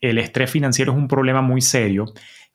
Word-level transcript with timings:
el 0.00 0.18
estrés 0.18 0.50
financiero 0.50 0.92
es 0.92 0.98
un 0.98 1.08
problema 1.08 1.42
muy 1.42 1.60
serio 1.60 2.06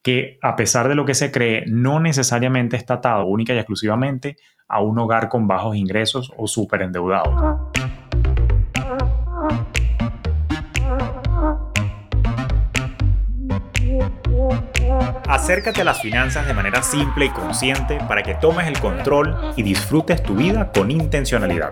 que 0.02 0.38
a 0.42 0.56
pesar 0.56 0.88
de 0.88 0.96
lo 0.96 1.06
que 1.06 1.16
se 1.16 1.32
cree, 1.32 1.64
no 1.68 2.00
necesariamente 2.00 2.78
está 2.78 2.96
atado 2.96 3.26
única 3.26 3.54
y 3.54 3.58
exclusivamente 3.58 4.36
a 4.68 4.82
un 4.82 4.98
hogar 5.00 5.30
con 5.30 5.48
bajos 5.48 5.76
ingresos 5.76 6.32
o 6.38 6.48
súper 6.48 6.84
endeudado. 6.84 7.72
Acércate 15.28 15.82
a 15.82 15.84
las 15.84 16.02
finanzas 16.02 16.46
de 16.46 16.54
manera 16.54 16.84
simple 16.84 17.26
y 17.26 17.30
consciente 17.30 17.98
para 18.08 18.22
que 18.22 18.36
tomes 18.36 18.68
el 18.68 18.80
control 18.80 19.36
y 19.56 19.64
disfrutes 19.64 20.22
tu 20.22 20.36
vida 20.36 20.72
con 20.72 20.92
intencionalidad. 20.92 21.72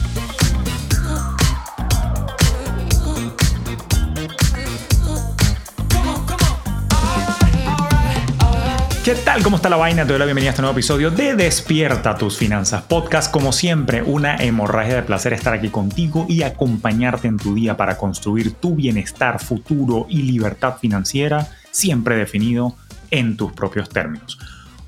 ¿Qué 9.03 9.15
tal? 9.15 9.41
¿Cómo 9.41 9.55
está 9.55 9.67
la 9.67 9.77
vaina? 9.77 10.03
Te 10.03 10.09
doy 10.09 10.19
la 10.19 10.25
bienvenida 10.25 10.49
a 10.49 10.51
este 10.51 10.61
nuevo 10.61 10.77
episodio 10.77 11.09
de 11.09 11.33
Despierta 11.33 12.15
tus 12.15 12.37
finanzas 12.37 12.83
podcast. 12.83 13.33
Como 13.33 13.51
siempre, 13.51 14.03
una 14.03 14.35
hemorragia 14.35 14.97
de 14.97 15.01
placer 15.01 15.33
estar 15.33 15.55
aquí 15.55 15.69
contigo 15.69 16.27
y 16.29 16.43
acompañarte 16.43 17.27
en 17.27 17.37
tu 17.37 17.55
día 17.55 17.75
para 17.75 17.97
construir 17.97 18.53
tu 18.53 18.75
bienestar 18.75 19.39
futuro 19.39 20.05
y 20.07 20.21
libertad 20.21 20.75
financiera, 20.77 21.47
siempre 21.71 22.15
definido 22.15 22.75
en 23.09 23.37
tus 23.37 23.51
propios 23.53 23.89
términos. 23.89 24.37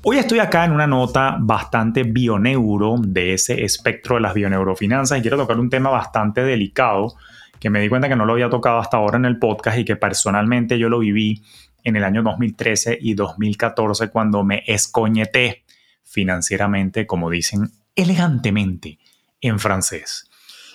Hoy 0.04 0.18
estoy 0.18 0.38
acá 0.38 0.64
en 0.64 0.70
una 0.70 0.86
nota 0.86 1.36
bastante 1.40 2.04
bioneuro 2.04 2.94
de 3.00 3.34
ese 3.34 3.64
espectro 3.64 4.14
de 4.14 4.20
las 4.20 4.34
bioneurofinanzas 4.34 5.18
y 5.18 5.22
quiero 5.22 5.38
tocar 5.38 5.58
un 5.58 5.70
tema 5.70 5.90
bastante 5.90 6.44
delicado 6.44 7.16
que 7.58 7.68
me 7.68 7.80
di 7.80 7.88
cuenta 7.88 8.08
que 8.08 8.14
no 8.14 8.26
lo 8.26 8.34
había 8.34 8.48
tocado 8.48 8.78
hasta 8.78 8.96
ahora 8.96 9.16
en 9.16 9.24
el 9.24 9.40
podcast 9.40 9.76
y 9.76 9.84
que 9.84 9.96
personalmente 9.96 10.78
yo 10.78 10.88
lo 10.88 11.00
viví 11.00 11.42
en 11.84 11.96
el 11.96 12.04
año 12.04 12.22
2013 12.22 12.98
y 13.00 13.14
2014 13.14 14.08
cuando 14.08 14.42
me 14.42 14.64
escoñeté 14.66 15.64
financieramente, 16.02 17.06
como 17.06 17.30
dicen 17.30 17.70
elegantemente 17.94 18.98
en 19.40 19.58
francés. 19.58 20.28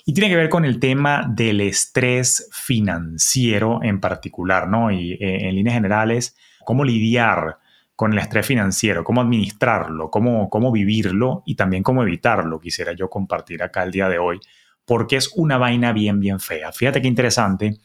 Y 0.05 0.13
tiene 0.13 0.29
que 0.29 0.35
ver 0.35 0.49
con 0.49 0.65
el 0.65 0.79
tema 0.79 1.25
del 1.29 1.61
estrés 1.61 2.49
financiero 2.51 3.79
en 3.83 3.99
particular, 3.99 4.67
¿no? 4.67 4.91
Y 4.91 5.13
eh, 5.13 5.47
en 5.47 5.55
líneas 5.55 5.75
generales, 5.75 6.35
cómo 6.65 6.83
lidiar 6.83 7.57
con 7.95 8.13
el 8.13 8.19
estrés 8.19 8.45
financiero, 8.45 9.03
cómo 9.03 9.21
administrarlo, 9.21 10.09
cómo, 10.09 10.49
cómo 10.49 10.71
vivirlo 10.71 11.43
y 11.45 11.55
también 11.55 11.83
cómo 11.83 12.01
evitarlo. 12.01 12.59
Quisiera 12.59 12.93
yo 12.93 13.09
compartir 13.09 13.61
acá 13.61 13.83
el 13.83 13.91
día 13.91 14.07
de 14.07 14.19
hoy, 14.19 14.39
porque 14.85 15.17
es 15.17 15.31
una 15.35 15.57
vaina 15.57 15.91
bien, 15.91 16.19
bien 16.19 16.39
fea. 16.39 16.71
Fíjate 16.71 17.01
qué 17.01 17.07
interesante 17.07 17.79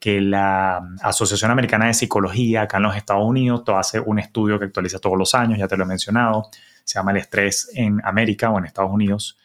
que 0.00 0.20
la 0.20 0.80
Asociación 1.02 1.50
Americana 1.50 1.86
de 1.86 1.94
Psicología 1.94 2.62
acá 2.62 2.78
en 2.78 2.84
los 2.84 2.96
Estados 2.96 3.24
Unidos 3.24 3.62
hace 3.76 4.00
un 4.00 4.18
estudio 4.18 4.58
que 4.58 4.64
actualiza 4.64 4.98
todos 4.98 5.16
los 5.16 5.34
años, 5.34 5.58
ya 5.58 5.68
te 5.68 5.76
lo 5.76 5.84
he 5.84 5.86
mencionado, 5.86 6.48
se 6.84 6.98
llama 6.98 7.12
El 7.12 7.18
estrés 7.18 7.70
en 7.74 8.00
América 8.02 8.50
o 8.50 8.58
en 8.58 8.64
Estados 8.64 8.90
Unidos, 8.90 9.38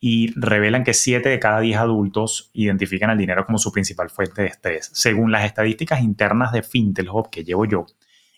y 0.00 0.32
revelan 0.38 0.82
que 0.82 0.94
7 0.94 1.28
de 1.28 1.38
cada 1.38 1.60
10 1.60 1.78
adultos 1.78 2.50
identifican 2.54 3.10
el 3.10 3.18
dinero 3.18 3.46
como 3.46 3.58
su 3.58 3.70
principal 3.70 4.10
fuente 4.10 4.42
de 4.42 4.48
estrés. 4.48 4.90
Según 4.92 5.30
las 5.30 5.44
estadísticas 5.44 6.00
internas 6.00 6.52
de 6.52 6.62
Fintelhop 6.62 7.28
que 7.28 7.44
llevo 7.44 7.64
yo, 7.64 7.86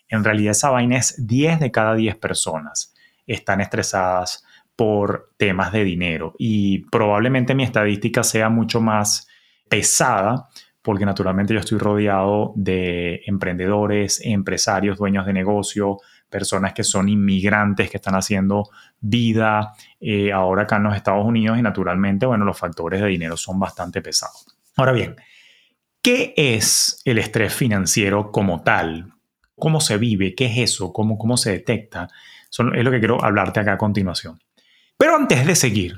en 0.07 0.23
realidad 0.23 0.51
esa 0.51 0.69
vaina 0.69 0.97
es 0.97 1.15
10 1.25 1.59
de 1.59 1.71
cada 1.71 1.95
10 1.95 2.17
personas 2.17 2.93
están 3.27 3.61
estresadas 3.61 4.43
por 4.75 5.31
temas 5.37 5.71
de 5.71 5.83
dinero 5.83 6.33
y 6.37 6.79
probablemente 6.89 7.55
mi 7.55 7.63
estadística 7.63 8.23
sea 8.23 8.49
mucho 8.49 8.81
más 8.81 9.27
pesada 9.69 10.49
porque 10.83 11.05
naturalmente 11.05 11.53
yo 11.53 11.61
estoy 11.61 11.79
rodeado 11.79 12.51
de 12.55 13.21
emprendedores, 13.25 14.19
empresarios, 14.21 14.97
dueños 14.97 15.25
de 15.25 15.31
negocio, 15.31 15.97
personas 16.29 16.73
que 16.73 16.83
son 16.83 17.07
inmigrantes, 17.07 17.89
que 17.89 17.97
están 17.97 18.15
haciendo 18.15 18.69
vida 18.99 19.73
eh, 20.01 20.33
ahora 20.33 20.63
acá 20.63 20.75
en 20.75 20.83
los 20.83 20.95
Estados 20.95 21.25
Unidos 21.25 21.57
y 21.57 21.61
naturalmente, 21.61 22.25
bueno, 22.25 22.43
los 22.43 22.57
factores 22.57 23.01
de 23.01 23.07
dinero 23.07 23.37
son 23.37 23.59
bastante 23.59 24.01
pesados. 24.01 24.45
Ahora 24.75 24.91
bien, 24.91 25.15
¿qué 26.01 26.33
es 26.35 27.01
el 27.05 27.17
estrés 27.17 27.53
financiero 27.53 28.31
como 28.31 28.61
tal? 28.61 29.13
¿Cómo 29.55 29.79
se 29.79 29.97
vive? 29.97 30.35
¿Qué 30.35 30.47
es 30.47 30.57
eso? 30.57 30.91
¿Cómo, 30.91 31.17
cómo 31.17 31.37
se 31.37 31.51
detecta? 31.51 32.09
es 32.49 32.83
lo 32.83 32.91
que 32.91 32.99
quiero 32.99 33.23
hablarte 33.23 33.61
acá 33.61 33.73
a 33.73 33.77
continuación. 33.77 34.39
Pero 34.97 35.15
antes 35.15 35.47
de 35.47 35.55
seguir, 35.55 35.95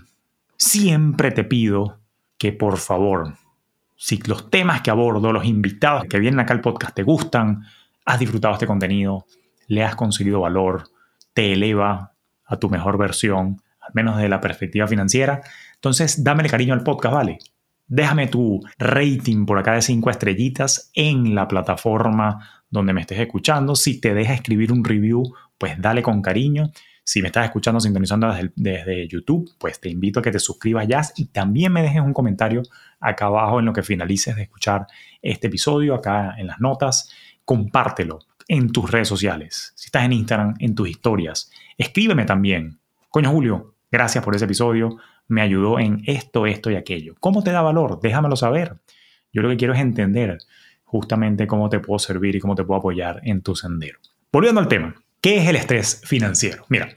siempre 0.58 1.32
te 1.32 1.44
pido 1.44 2.00
que 2.38 2.54
por 2.54 2.78
favor 2.78 3.34
si 3.96 4.18
los 4.28 4.50
temas 4.50 4.82
que 4.82 4.92
abordo, 4.92 5.32
los 5.32 5.46
invitados 5.46 6.04
que 6.10 6.20
vienen 6.20 6.40
acá 6.40 6.54
al 6.54 6.62
podcast 6.62 6.96
te 6.96 7.04
gustan, 7.04 7.64
has 8.06 8.20
disfrutado 8.20 8.54
este 8.54 8.68
contenido, 8.68 9.26
le 9.68 9.84
has 9.84 9.96
conseguido 9.96 10.42
valor, 10.42 10.90
te 11.34 11.54
eleva 11.54 12.14
a 12.46 12.58
tu 12.58 12.70
mejor 12.70 12.98
versión, 12.98 13.62
al 13.80 13.92
menos 13.94 14.18
desde 14.18 14.30
la 14.30 14.42
perspectiva 14.42 14.88
financiera, 14.88 15.42
entonces 15.76 16.24
dámele 16.24 16.50
cariño 16.50 16.74
al 16.74 16.84
podcast, 16.84 17.14
¿vale? 17.16 17.38
Déjame 17.88 18.28
tu 18.28 18.62
rating 18.80 19.46
por 19.46 19.60
acá 19.60 19.74
de 19.74 19.82
cinco 19.82 20.10
estrellitas 20.10 20.90
en 20.96 21.36
la 21.36 21.48
plataforma 21.48 22.64
donde 22.70 22.94
me 22.94 23.02
estés 23.02 23.20
escuchando. 23.20 23.76
Si 23.76 24.02
te 24.02 24.16
deja 24.16 24.34
escribir 24.34 24.72
un 24.72 24.84
review, 24.84 25.24
pues 25.58 25.80
dale 25.80 26.02
con 26.02 26.22
cariño. 26.22 26.72
Si 27.08 27.22
me 27.22 27.28
estás 27.28 27.46
escuchando 27.46 27.80
sintonizando 27.80 28.34
desde, 28.56 29.08
YouTube, 29.08 29.52
pues 29.60 29.80
te 29.80 29.90
invito 29.90 30.20
a 30.20 30.24
que 30.24 30.32
te 30.32 30.40
suscribas 30.40 30.88
ya 30.88 31.04
y 31.16 31.26
también 31.26 31.72
me 31.72 31.84
dejes 31.84 32.02
un 32.02 32.14
comentario 32.14 32.64
acá 33.00 33.28
abajo 33.28 33.60
en 33.60 33.66
lo 33.66 33.74
que 33.74 33.84
finalices 33.84 34.36
de 34.36 34.42
escuchar 34.42 34.88
este 35.22 35.46
episodio, 35.46 35.94
acá 35.94 36.34
en 36.36 36.48
las 36.48 36.60
notas. 36.60 37.14
Compártelo 37.46 38.22
en 38.48 38.72
tus 38.72 38.90
redes 38.90 39.08
sociales. 39.08 39.72
Si 39.76 39.86
estás 39.86 40.04
en 40.04 40.14
Instagram, 40.14 40.56
en 40.58 40.74
tus 40.74 40.90
historias. 40.90 41.52
Escríbeme 41.78 42.26
también. 42.26 42.80
Coño 43.10 43.30
Julio, 43.30 43.76
gracias 43.92 44.24
por 44.24 44.36
ese 44.36 44.46
episodio. 44.46 44.98
Me 45.28 45.42
ayudó 45.42 45.80
en 45.80 46.02
esto, 46.08 46.48
esto 46.48 46.72
y 46.72 46.76
aquello. 46.76 47.14
¿Cómo 47.20 47.44
te 47.44 47.52
da 47.52 47.62
valor? 47.62 48.00
Déjamelo 48.02 48.36
saber. 48.36 48.78
Yo 49.32 49.44
lo 49.44 49.50
que 49.50 49.58
quiero 49.58 49.76
es 49.76 49.80
entender 49.80 50.40
justamente 50.84 51.46
cómo 51.46 51.70
te 51.70 51.80
puedo 51.80 52.00
servir 52.00 52.36
y 52.36 52.40
cómo 52.40 52.56
te 52.56 52.64
puedo 52.64 52.80
apoyar 52.80 53.22
en 53.26 53.44
tu 53.44 53.56
sendero. 53.56 54.00
Volviendo 54.32 54.60
al 54.60 54.68
tema. 54.68 54.96
¿Qué 55.26 55.38
es 55.38 55.50
el 55.50 55.56
estrés 55.56 56.04
financiero? 56.06 56.68
Mira, 56.70 56.88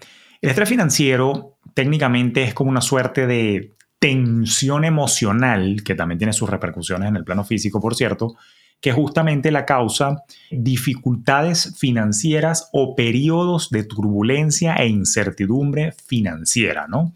el 0.43 0.51
estrés 0.51 0.69
financiero 0.69 1.57
técnicamente 1.73 2.43
es 2.43 2.53
como 2.53 2.69
una 2.69 2.83
suerte 2.83 3.27
de 3.27 3.75
tensión 3.99 4.85
emocional, 4.85 5.81
que 5.83 5.95
también 5.95 6.19
tiene 6.19 6.35
sus 6.35 6.51
repercusiones 6.51 7.09
en 7.09 7.17
el 7.17 7.25
plano 7.25 7.43
físico, 7.43 7.81
por 7.81 7.95
cierto, 7.95 8.35
que 8.83 8.93
justamente 8.93 9.51
la 9.51 9.65
causa 9.65 10.25
dificultades 10.51 11.75
financieras 11.79 12.69
o 12.75 12.95
periodos 12.95 13.71
de 13.71 13.85
turbulencia 13.85 14.75
e 14.75 14.89
incertidumbre 14.89 15.93
financiera, 15.93 16.87
¿no? 16.87 17.15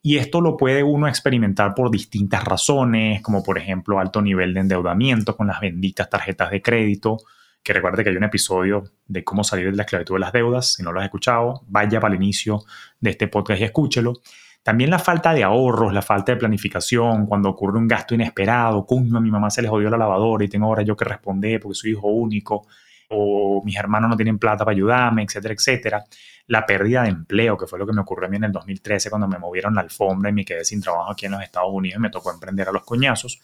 Y 0.00 0.18
esto 0.18 0.40
lo 0.40 0.56
puede 0.56 0.84
uno 0.84 1.08
experimentar 1.08 1.74
por 1.74 1.90
distintas 1.90 2.44
razones, 2.44 3.20
como 3.20 3.42
por 3.42 3.58
ejemplo 3.58 3.98
alto 3.98 4.22
nivel 4.22 4.54
de 4.54 4.60
endeudamiento 4.60 5.36
con 5.36 5.48
las 5.48 5.60
benditas 5.60 6.08
tarjetas 6.08 6.52
de 6.52 6.62
crédito, 6.62 7.18
que 7.62 7.72
recuerde 7.72 8.02
que 8.02 8.10
hay 8.10 8.16
un 8.16 8.24
episodio 8.24 8.84
de 9.06 9.22
cómo 9.22 9.44
salir 9.44 9.70
de 9.70 9.76
la 9.76 9.84
esclavitud 9.84 10.14
de 10.16 10.20
las 10.20 10.32
deudas. 10.32 10.74
Si 10.74 10.82
no 10.82 10.92
lo 10.92 11.00
has 11.00 11.04
escuchado, 11.04 11.62
vaya 11.68 12.00
para 12.00 12.14
el 12.14 12.22
inicio 12.22 12.64
de 13.00 13.10
este 13.10 13.28
podcast 13.28 13.60
y 13.60 13.64
escúchelo. 13.64 14.14
También 14.62 14.90
la 14.90 14.98
falta 14.98 15.32
de 15.34 15.42
ahorros, 15.42 15.92
la 15.92 16.02
falta 16.02 16.32
de 16.32 16.38
planificación, 16.38 17.26
cuando 17.26 17.48
ocurre 17.50 17.78
un 17.78 17.88
gasto 17.88 18.14
inesperado, 18.14 18.86
como 18.86 19.18
a 19.18 19.20
mi 19.20 19.30
mamá 19.30 19.50
se 19.50 19.60
le 19.60 19.68
jodió 19.68 19.90
la 19.90 19.96
lavadora 19.96 20.44
y 20.44 20.48
tengo 20.48 20.66
ahora 20.66 20.82
yo 20.82 20.96
que 20.96 21.04
responder 21.04 21.60
porque 21.60 21.74
soy 21.74 21.90
hijo 21.92 22.06
único, 22.08 22.66
o 23.08 23.62
mis 23.64 23.76
hermanos 23.76 24.10
no 24.10 24.16
tienen 24.16 24.38
plata 24.38 24.64
para 24.64 24.74
ayudarme, 24.74 25.24
etcétera, 25.24 25.54
etcétera. 25.54 26.04
La 26.46 26.64
pérdida 26.64 27.02
de 27.02 27.08
empleo, 27.08 27.56
que 27.56 27.66
fue 27.66 27.78
lo 27.78 27.86
que 27.86 27.92
me 27.92 28.02
ocurrió 28.02 28.26
a 28.26 28.30
mí 28.30 28.36
en 28.36 28.44
el 28.44 28.52
2013 28.52 29.10
cuando 29.10 29.26
me 29.26 29.38
movieron 29.38 29.74
la 29.74 29.80
alfombra 29.80 30.30
y 30.30 30.32
me 30.32 30.44
quedé 30.44 30.64
sin 30.64 30.80
trabajo 30.80 31.10
aquí 31.10 31.26
en 31.26 31.32
los 31.32 31.42
Estados 31.42 31.70
Unidos 31.72 31.98
y 31.98 32.00
me 32.00 32.10
tocó 32.10 32.32
emprender 32.32 32.68
a 32.68 32.72
los 32.72 32.84
coñazos 32.84 33.40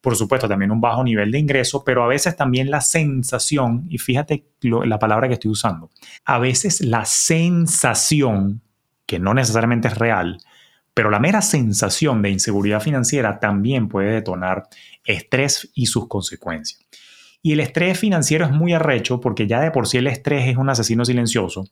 por 0.00 0.16
supuesto 0.16 0.48
también 0.48 0.70
un 0.70 0.80
bajo 0.80 1.04
nivel 1.04 1.30
de 1.30 1.38
ingreso, 1.38 1.84
pero 1.84 2.02
a 2.02 2.06
veces 2.06 2.36
también 2.36 2.70
la 2.70 2.80
sensación, 2.80 3.86
y 3.88 3.98
fíjate 3.98 4.44
la 4.62 4.98
palabra 4.98 5.28
que 5.28 5.34
estoy 5.34 5.50
usando, 5.50 5.90
a 6.24 6.38
veces 6.38 6.80
la 6.80 7.04
sensación, 7.04 8.62
que 9.06 9.18
no 9.18 9.34
necesariamente 9.34 9.88
es 9.88 9.98
real, 9.98 10.38
pero 10.94 11.10
la 11.10 11.20
mera 11.20 11.42
sensación 11.42 12.22
de 12.22 12.30
inseguridad 12.30 12.80
financiera 12.80 13.38
también 13.38 13.88
puede 13.88 14.12
detonar 14.12 14.64
estrés 15.04 15.70
y 15.74 15.86
sus 15.86 16.08
consecuencias. 16.08 16.80
Y 17.42 17.52
el 17.52 17.60
estrés 17.60 17.98
financiero 17.98 18.44
es 18.44 18.52
muy 18.52 18.74
arrecho 18.74 19.20
porque 19.20 19.46
ya 19.46 19.60
de 19.60 19.70
por 19.70 19.86
sí 19.86 19.98
el 19.98 20.06
estrés 20.06 20.46
es 20.48 20.56
un 20.56 20.68
asesino 20.68 21.04
silencioso, 21.04 21.64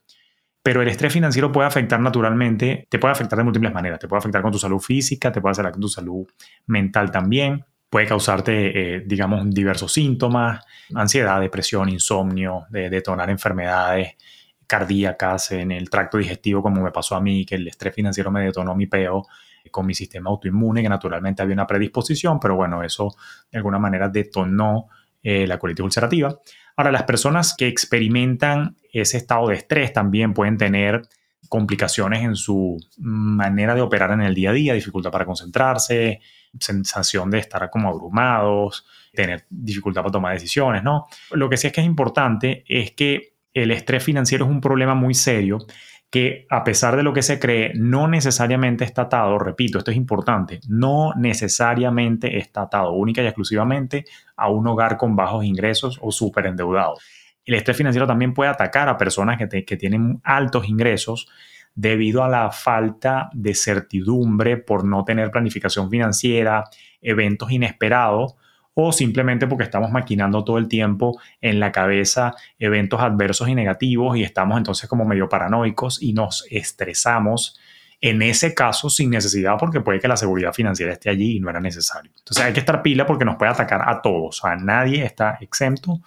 pero 0.63 0.83
el 0.83 0.89
estrés 0.89 1.13
financiero 1.13 1.53
puede 1.53 1.67
afectar 1.67 2.01
naturalmente, 2.01 2.87
te 2.89 2.99
puede 2.99 3.13
afectar 3.13 3.39
de 3.39 3.45
múltiples 3.45 3.73
maneras, 3.73 3.99
te 3.99 4.09
puede 4.09 4.19
afectar 4.19 4.43
con 4.43 4.53
tu 4.53 4.59
salud 4.59 4.81
física, 4.81 5.31
te 5.31 5.41
puede 5.41 5.53
afectar 5.53 5.73
con 5.73 5.81
tu 5.81 5.89
salud 5.89 6.27
mental 6.67 7.11
también, 7.11 7.65
puede 7.91 8.07
causarte, 8.07 8.97
eh, 8.97 9.03
digamos, 9.07 9.49
diversos 9.51 9.93
síntomas, 9.93 10.65
ansiedad, 10.95 11.41
depresión, 11.41 11.89
insomnio, 11.89 12.67
de 12.71 12.91
detonar 12.91 13.31
enfermedades 13.31 14.17
cardíacas 14.67 15.53
en 15.53 15.73
el 15.73 15.89
tracto 15.89 16.19
digestivo, 16.19 16.63
como 16.63 16.83
me 16.83 16.91
pasó 16.91 17.17
a 17.17 17.21
mí, 17.21 17.47
que 17.47 17.55
el 17.55 17.67
estrés 17.67 17.95
financiero 17.95 18.31
me 18.31 18.43
detonó 18.43 18.75
mi 18.75 18.87
peo 18.87 19.27
con 19.71 19.87
mi 19.87 19.95
sistema 19.95 20.31
autoinmune, 20.31 20.83
que 20.83 20.89
naturalmente 20.89 21.43
había 21.43 21.55
una 21.55 21.67
predisposición, 21.67 22.39
pero 22.39 22.57
bueno, 22.57 22.83
eso 22.83 23.15
de 23.51 23.59
alguna 23.59 23.79
manera 23.79 24.09
detonó 24.09 24.89
eh, 25.23 25.47
la 25.47 25.59
colitis 25.59 25.85
ulcerativa. 25.85 26.39
Ahora, 26.77 26.93
las 26.93 27.03
personas 27.05 27.55
que 27.57 27.67
experimentan 27.67 28.77
ese 28.93 29.17
estado 29.17 29.49
de 29.49 29.57
estrés 29.57 29.93
también 29.93 30.33
pueden 30.33 30.57
tener 30.57 31.03
complicaciones 31.49 32.23
en 32.23 32.37
su 32.37 32.79
manera 32.99 33.75
de 33.75 33.81
operar 33.81 34.11
en 34.13 34.21
el 34.21 34.35
día 34.35 34.51
a 34.51 34.53
día, 34.53 34.75
dificultad 34.75 35.11
para 35.11 35.25
concentrarse, 35.25 36.21
sensación 36.61 37.31
de 37.31 37.39
estar 37.39 37.69
como 37.71 37.89
abrumados, 37.89 38.87
tener 39.13 39.47
dificultad 39.51 40.03
para 40.03 40.13
tomar 40.13 40.35
decisiones, 40.35 40.83
¿no? 40.83 41.07
Lo 41.33 41.49
que 41.49 41.57
sí 41.57 41.67
es 41.67 41.73
que 41.73 41.81
es 41.81 41.87
importante 41.87 42.65
es 42.69 42.93
que 42.93 43.35
el 43.53 43.71
estrés 43.71 44.03
financiero 44.05 44.45
es 44.45 44.51
un 44.51 44.61
problema 44.61 44.95
muy 44.95 45.15
serio 45.15 45.59
que 46.11 46.47
a 46.49 46.65
pesar 46.65 46.97
de 46.97 47.03
lo 47.03 47.13
que 47.13 47.23
se 47.23 47.39
cree, 47.39 47.73
no 47.75 48.09
necesariamente 48.09 48.85
está 48.85 49.03
atado, 49.03 49.39
repito, 49.39 49.79
esto 49.79 49.91
es 49.91 49.97
importante, 49.97 50.61
no 50.67 51.13
necesariamente 51.15 52.39
está 52.39 52.63
atado 52.63 52.93
única 52.93 53.23
y 53.23 53.27
exclusivamente 53.27 54.07
a 54.37 54.49
un 54.49 54.67
hogar 54.67 54.97
con 54.97 55.17
bajos 55.17 55.45
ingresos 55.45 55.99
o 56.01 56.11
súper 56.11 56.47
endeudado. 56.47 56.95
El 57.45 57.55
estrés 57.55 57.77
financiero 57.77 58.07
también 58.07 58.33
puede 58.33 58.51
atacar 58.51 58.89
a 58.89 58.97
personas 58.97 59.37
que, 59.39 59.65
que 59.65 59.77
tienen 59.77 60.21
altos 60.25 60.69
ingresos 60.69 61.29
debido 61.79 62.25
a 62.25 62.29
la 62.29 62.51
falta 62.51 63.31
de 63.33 63.55
certidumbre 63.55 64.57
por 64.57 64.85
no 64.85 65.05
tener 65.05 65.31
planificación 65.31 65.89
financiera, 65.89 66.65
eventos 67.01 67.53
inesperados 67.53 68.35
o 68.75 68.91
simplemente 68.91 69.47
porque 69.47 69.63
estamos 69.63 69.93
maquinando 69.93 70.43
todo 70.43 70.59
el 70.59 70.67
tiempo 70.67 71.21
en 71.41 71.61
la 71.61 71.71
cabeza 71.71 72.35
eventos 72.59 73.01
adversos 73.01 73.49
y 73.49 73.55
negativos 73.55 74.17
y 74.17 74.25
estamos 74.25 74.59
entonces 74.59 74.89
como 74.89 75.05
medio 75.05 75.29
paranoicos 75.29 76.03
y 76.03 76.15
nos 76.15 76.45
estresamos 76.51 77.57
en 78.01 78.23
ese 78.23 78.55
caso 78.55 78.91
sin 78.91 79.11
necesidad 79.11 79.55
porque 79.57 79.81
puede 79.81 80.01
que 80.01 80.09
la 80.09 80.17
seguridad 80.17 80.53
financiera 80.53 80.93
esté 80.93 81.11
allí 81.11 81.37
y 81.37 81.41
no 81.41 81.49
era 81.49 81.61
necesario. 81.61 82.11
Entonces 82.19 82.45
hay 82.45 82.53
que 82.53 82.61
estar 82.61 82.83
pila 82.83 83.07
porque 83.07 83.25
nos 83.25 83.37
puede 83.37 83.53
atacar 83.53 83.89
a 83.89 84.03
todos, 84.03 84.45
a 84.45 84.57
nadie 84.57 85.05
está 85.05 85.39
exento 85.41 86.01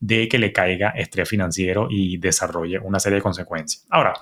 de 0.00 0.26
que 0.26 0.38
le 0.38 0.54
caiga 0.54 0.88
estrés 0.90 1.28
financiero 1.28 1.88
y 1.90 2.16
desarrolle 2.16 2.78
una 2.78 2.98
serie 2.98 3.16
de 3.16 3.22
consecuencias. 3.22 3.84
Ahora, 3.90 4.14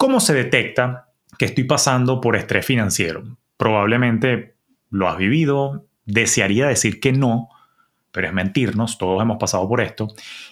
¿cómo 0.00 0.18
se 0.18 0.32
detecta 0.32 1.10
que 1.38 1.44
estoy 1.44 1.64
pasando 1.64 2.22
por 2.22 2.34
estrés 2.34 2.64
financiero? 2.64 3.36
Probablemente 3.58 4.56
lo 4.88 5.06
has 5.10 5.18
vivido, 5.18 5.88
Desearía 6.06 6.66
decir 6.66 6.98
que 6.98 7.12
no, 7.12 7.50
pero 8.10 8.26
es 8.26 8.32
mentirnos, 8.32 8.98
todos 8.98 9.22
hemos 9.22 9.36
pasado 9.36 9.68
por 9.68 9.80
esto. 9.80 10.08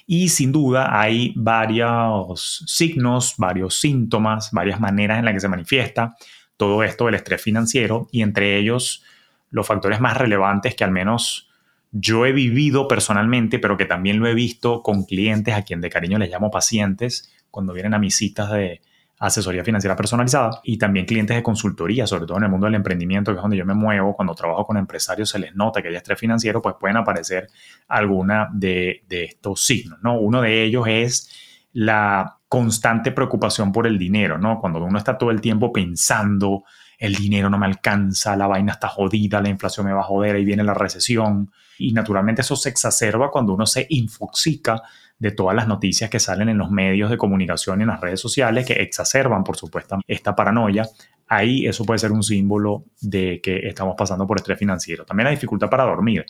Y 0.07 0.29
sin 0.29 0.53
duda 0.53 1.01
hay 1.01 1.33
varios 1.35 2.63
signos, 2.67 3.35
varios 3.39 3.81
síntomas, 3.81 4.51
varias 4.53 4.79
maneras 4.79 5.19
en 5.19 5.25
las 5.25 5.35
que 5.35 5.41
se 5.41 5.49
manifiesta 5.49 6.15
todo 6.57 6.85
esto 6.85 7.07
del 7.07 7.15
estrés 7.15 7.43
financiero 7.43 8.07
y 8.13 8.21
entre 8.21 8.57
ellos 8.59 9.03
los 9.51 9.67
factores 9.67 9.99
más 9.99 10.17
relevantes 10.17 10.77
que 10.77 10.85
al 10.85 10.93
menos 10.93 11.49
yo 11.91 12.27
he 12.27 12.33
vivido 12.33 12.87
personalmente, 12.87 13.59
pero 13.59 13.79
que 13.79 13.87
también 13.87 14.21
lo 14.21 14.29
he 14.29 14.35
visto 14.35 14.83
con 14.83 15.05
clientes 15.05 15.55
a 15.55 15.63
quien 15.63 15.81
de 15.81 15.91
cariño 15.91 16.19
les 16.19 16.31
llamo 16.31 16.51
pacientes 16.51 17.33
cuando 17.51 17.73
vienen 17.73 17.95
a 17.95 17.99
mis 17.99 18.15
citas 18.15 18.53
de, 18.53 18.83
asesoría 19.21 19.65
financiera 19.65 19.97
personalizada 19.97 20.61
y 20.63 20.79
también 20.79 21.05
clientes 21.05 21.37
de 21.37 21.43
consultoría, 21.43 22.07
sobre 22.07 22.27
todo 22.27 22.39
en 22.39 22.45
el 22.45 22.51
mundo 22.51 22.67
del 22.67 22.77
emprendimiento, 22.77 23.33
que 23.33 23.39
es 23.39 23.43
donde 23.43 23.57
yo 23.57 23.67
me 23.67 23.75
muevo. 23.75 24.15
Cuando 24.15 24.35
trabajo 24.35 24.67
con 24.67 24.77
empresarios 24.77 25.29
se 25.29 25.39
les 25.39 25.55
nota 25.55 25.83
que 25.83 25.89
hay 25.89 25.97
estrés 25.97 26.19
financiero, 26.19 26.63
pues 26.63 26.77
pueden 26.79 26.97
aparecer 26.97 27.49
alguna 27.89 28.49
de, 28.53 29.05
estos 29.09 29.65
signos. 29.65 29.99
¿no? 30.03 30.19
Uno 30.19 30.41
de 30.41 30.63
ellos 30.63 30.87
es 30.89 31.31
la 31.73 32.39
constante 32.49 33.13
preocupación 33.13 33.73
por 33.73 33.87
el 33.87 33.99
dinero, 33.99 34.39
¿no? 34.39 34.59
Cuando 34.59 34.83
uno 34.83 34.97
está 34.97 35.19
todo 35.19 35.31
el 35.31 35.41
tiempo 35.41 35.71
pensando, 35.71 36.65
el 36.99 37.15
dinero 37.15 37.51
no 37.51 37.59
me 37.59 37.67
alcanza, 37.67 38.37
la 38.37 38.47
vaina 38.47 38.73
está 38.73 38.89
jodida, 38.89 39.43
la 39.43 39.51
inflación 39.51 39.87
me 39.87 39.93
va 39.93 40.01
a 40.01 40.05
joder, 40.05 40.37
ahí 40.37 40.45
viene 40.45 40.65
la 40.65 40.75
recesión. 40.75 41.53
Y 41.79 41.93
naturalmente 41.93 42.41
eso 42.41 42.57
se 42.57 42.71
exacerba 42.71 43.31
cuando 43.31 43.53
uno 43.53 43.67
se 43.67 43.87
infoxica 43.91 44.83
de 45.19 45.33
todas 45.33 45.57
las 45.57 45.67
noticias 45.67 46.09
que 46.11 46.21
salen 46.21 46.49
en 46.49 46.59
los 46.59 46.71
medios 46.71 47.11
de 47.11 47.17
comunicación 47.17 47.81
y 47.81 47.83
en 47.83 47.89
las 47.89 48.01
redes 48.01 48.21
sociales 48.21 48.67
que 48.67 48.75
exacerban, 48.75 49.43
por 49.43 49.57
supuesto, 49.57 49.99
esta 50.07 50.37
paranoia. 50.37 50.89
Ahí 51.27 51.67
eso 51.67 51.85
puede 51.85 51.99
ser 51.99 52.13
un 52.13 52.23
símbolo 52.23 52.85
de 53.01 53.41
que 53.43 53.67
estamos 53.69 53.95
pasando 53.99 54.27
por 54.27 54.39
estrés 54.39 54.59
financiero. 54.59 55.05
También 55.05 55.25
la 55.25 55.31
dificultad 55.31 55.69
para 55.69 55.85
dormir. 55.85 56.25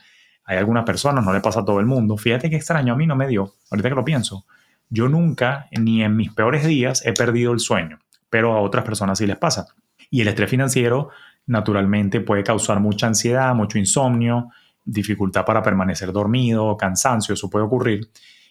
Hay 0.44 0.56
algunas 0.56 0.84
personas, 0.84 1.24
no 1.24 1.32
le 1.32 1.40
pasa 1.40 1.60
a 1.60 1.64
todo 1.64 1.78
el 1.78 1.86
mundo. 1.86 2.16
Fíjate 2.16 2.48
qué 2.48 2.56
extraño, 2.56 2.94
a 2.94 2.96
mí 2.96 3.06
no 3.06 3.14
me 3.14 3.28
dio, 3.28 3.54
ahorita 3.70 3.90
que 3.90 3.94
lo 3.94 4.04
pienso. 4.04 4.46
Yo 4.88 5.08
nunca, 5.08 5.68
ni 5.78 6.02
en 6.02 6.16
mis 6.16 6.32
peores 6.32 6.66
días, 6.66 7.04
he 7.04 7.12
perdido 7.12 7.52
el 7.52 7.60
sueño, 7.60 7.98
pero 8.30 8.54
a 8.54 8.60
otras 8.60 8.84
personas 8.84 9.18
sí 9.18 9.26
les 9.26 9.36
pasa. 9.36 9.66
Y 10.10 10.22
el 10.22 10.28
estrés 10.28 10.48
financiero, 10.48 11.10
naturalmente, 11.46 12.22
puede 12.22 12.42
causar 12.42 12.80
mucha 12.80 13.06
ansiedad, 13.06 13.54
mucho 13.54 13.78
insomnio, 13.78 14.48
dificultad 14.82 15.44
para 15.44 15.62
permanecer 15.62 16.10
dormido, 16.12 16.74
cansancio, 16.78 17.34
eso 17.34 17.50
puede 17.50 17.66
ocurrir. 17.66 18.08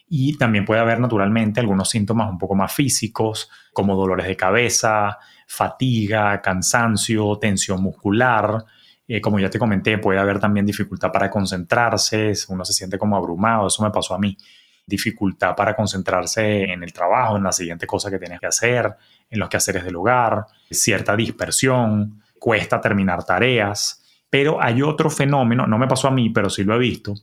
Y 0.09 0.38
también 0.38 0.65
puede 0.65 0.80
haber 0.80 1.00
naturalmente 1.00 1.59
algunos 1.59 1.89
síntomas 1.89 2.30
un 2.30 2.38
poco 2.38 2.56
más 2.56 2.74
físicos, 2.74 3.50
como 3.74 3.95
dolores 3.95 4.27
de 4.27 4.38
cabeza, 4.38 5.18
fatiga, 5.48 6.42
cansancio, 6.42 7.38
tensión 7.39 7.81
muscular. 7.81 8.63
Eh, 9.07 9.21
como 9.21 9.39
ya 9.39 9.50
te 9.50 9.59
comenté, 9.59 9.98
puede 9.98 10.19
haber 10.19 10.39
también 10.39 10.65
dificultad 10.65 11.12
para 11.12 11.30
concentrarse, 11.30 12.33
uno 12.50 12.63
se 12.65 12.74
siente 12.74 12.98
como 12.98 13.15
abrumado, 13.15 13.68
eso 13.68 13.83
me 13.83 13.92
pasó 13.92 14.13
a 14.13 14.19
mí. 14.19 14.38
Dificultad 14.86 15.56
para 15.56 15.75
concentrarse 15.75 16.63
en 16.63 16.83
el 16.83 16.94
trabajo, 16.94 17.38
en 17.38 17.44
la 17.44 17.51
siguiente 17.51 17.86
cosa 17.86 18.10
que 18.10 18.19
tienes 18.19 18.39
que 18.39 18.48
hacer, 18.48 18.95
en 19.30 19.39
los 19.39 19.50
quehaceres 19.50 19.83
del 19.83 19.95
hogar, 19.98 20.45
cierta 20.71 21.15
dispersión, 21.15 22.21
cuesta 22.39 22.80
terminar 22.80 23.25
tareas. 23.25 24.03
Pero 24.30 24.62
hay 24.62 24.81
otro 24.81 25.10
fenómeno, 25.10 25.68
no 25.68 25.77
me 25.77 25.88
pasó 25.88 26.07
a 26.07 26.12
mí, 26.12 26.30
pero 26.30 26.50
sí 26.50 26.63
lo 26.63 26.75
he 26.75 26.80
visto, 26.80 27.13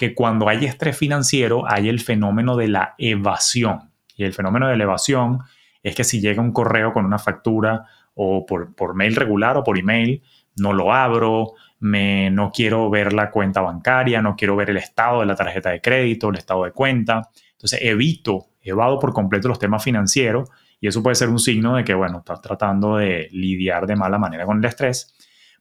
que 0.00 0.14
cuando 0.14 0.48
hay 0.48 0.64
estrés 0.64 0.96
financiero 0.96 1.70
hay 1.70 1.90
el 1.90 2.00
fenómeno 2.00 2.56
de 2.56 2.68
la 2.68 2.94
evasión. 2.96 3.90
Y 4.16 4.24
el 4.24 4.32
fenómeno 4.32 4.66
de 4.66 4.78
la 4.78 4.84
evasión 4.84 5.40
es 5.82 5.94
que 5.94 6.04
si 6.04 6.22
llega 6.22 6.40
un 6.40 6.52
correo 6.52 6.94
con 6.94 7.04
una 7.04 7.18
factura 7.18 7.84
o 8.14 8.46
por, 8.46 8.74
por 8.74 8.94
mail 8.94 9.14
regular 9.14 9.58
o 9.58 9.62
por 9.62 9.78
email, 9.78 10.22
no 10.56 10.72
lo 10.72 10.94
abro, 10.94 11.52
me, 11.80 12.30
no 12.30 12.50
quiero 12.50 12.88
ver 12.88 13.12
la 13.12 13.30
cuenta 13.30 13.60
bancaria, 13.60 14.22
no 14.22 14.36
quiero 14.36 14.56
ver 14.56 14.70
el 14.70 14.78
estado 14.78 15.20
de 15.20 15.26
la 15.26 15.36
tarjeta 15.36 15.68
de 15.68 15.82
crédito, 15.82 16.30
el 16.30 16.36
estado 16.36 16.64
de 16.64 16.72
cuenta. 16.72 17.28
Entonces 17.52 17.80
evito, 17.82 18.46
evado 18.62 18.98
por 18.98 19.12
completo 19.12 19.48
los 19.48 19.58
temas 19.58 19.84
financieros 19.84 20.48
y 20.80 20.88
eso 20.88 21.02
puede 21.02 21.16
ser 21.16 21.28
un 21.28 21.38
signo 21.38 21.76
de 21.76 21.84
que, 21.84 21.92
bueno, 21.92 22.20
estás 22.20 22.40
tratando 22.40 22.96
de 22.96 23.28
lidiar 23.32 23.86
de 23.86 23.96
mala 23.96 24.16
manera 24.16 24.46
con 24.46 24.60
el 24.60 24.64
estrés. 24.64 25.14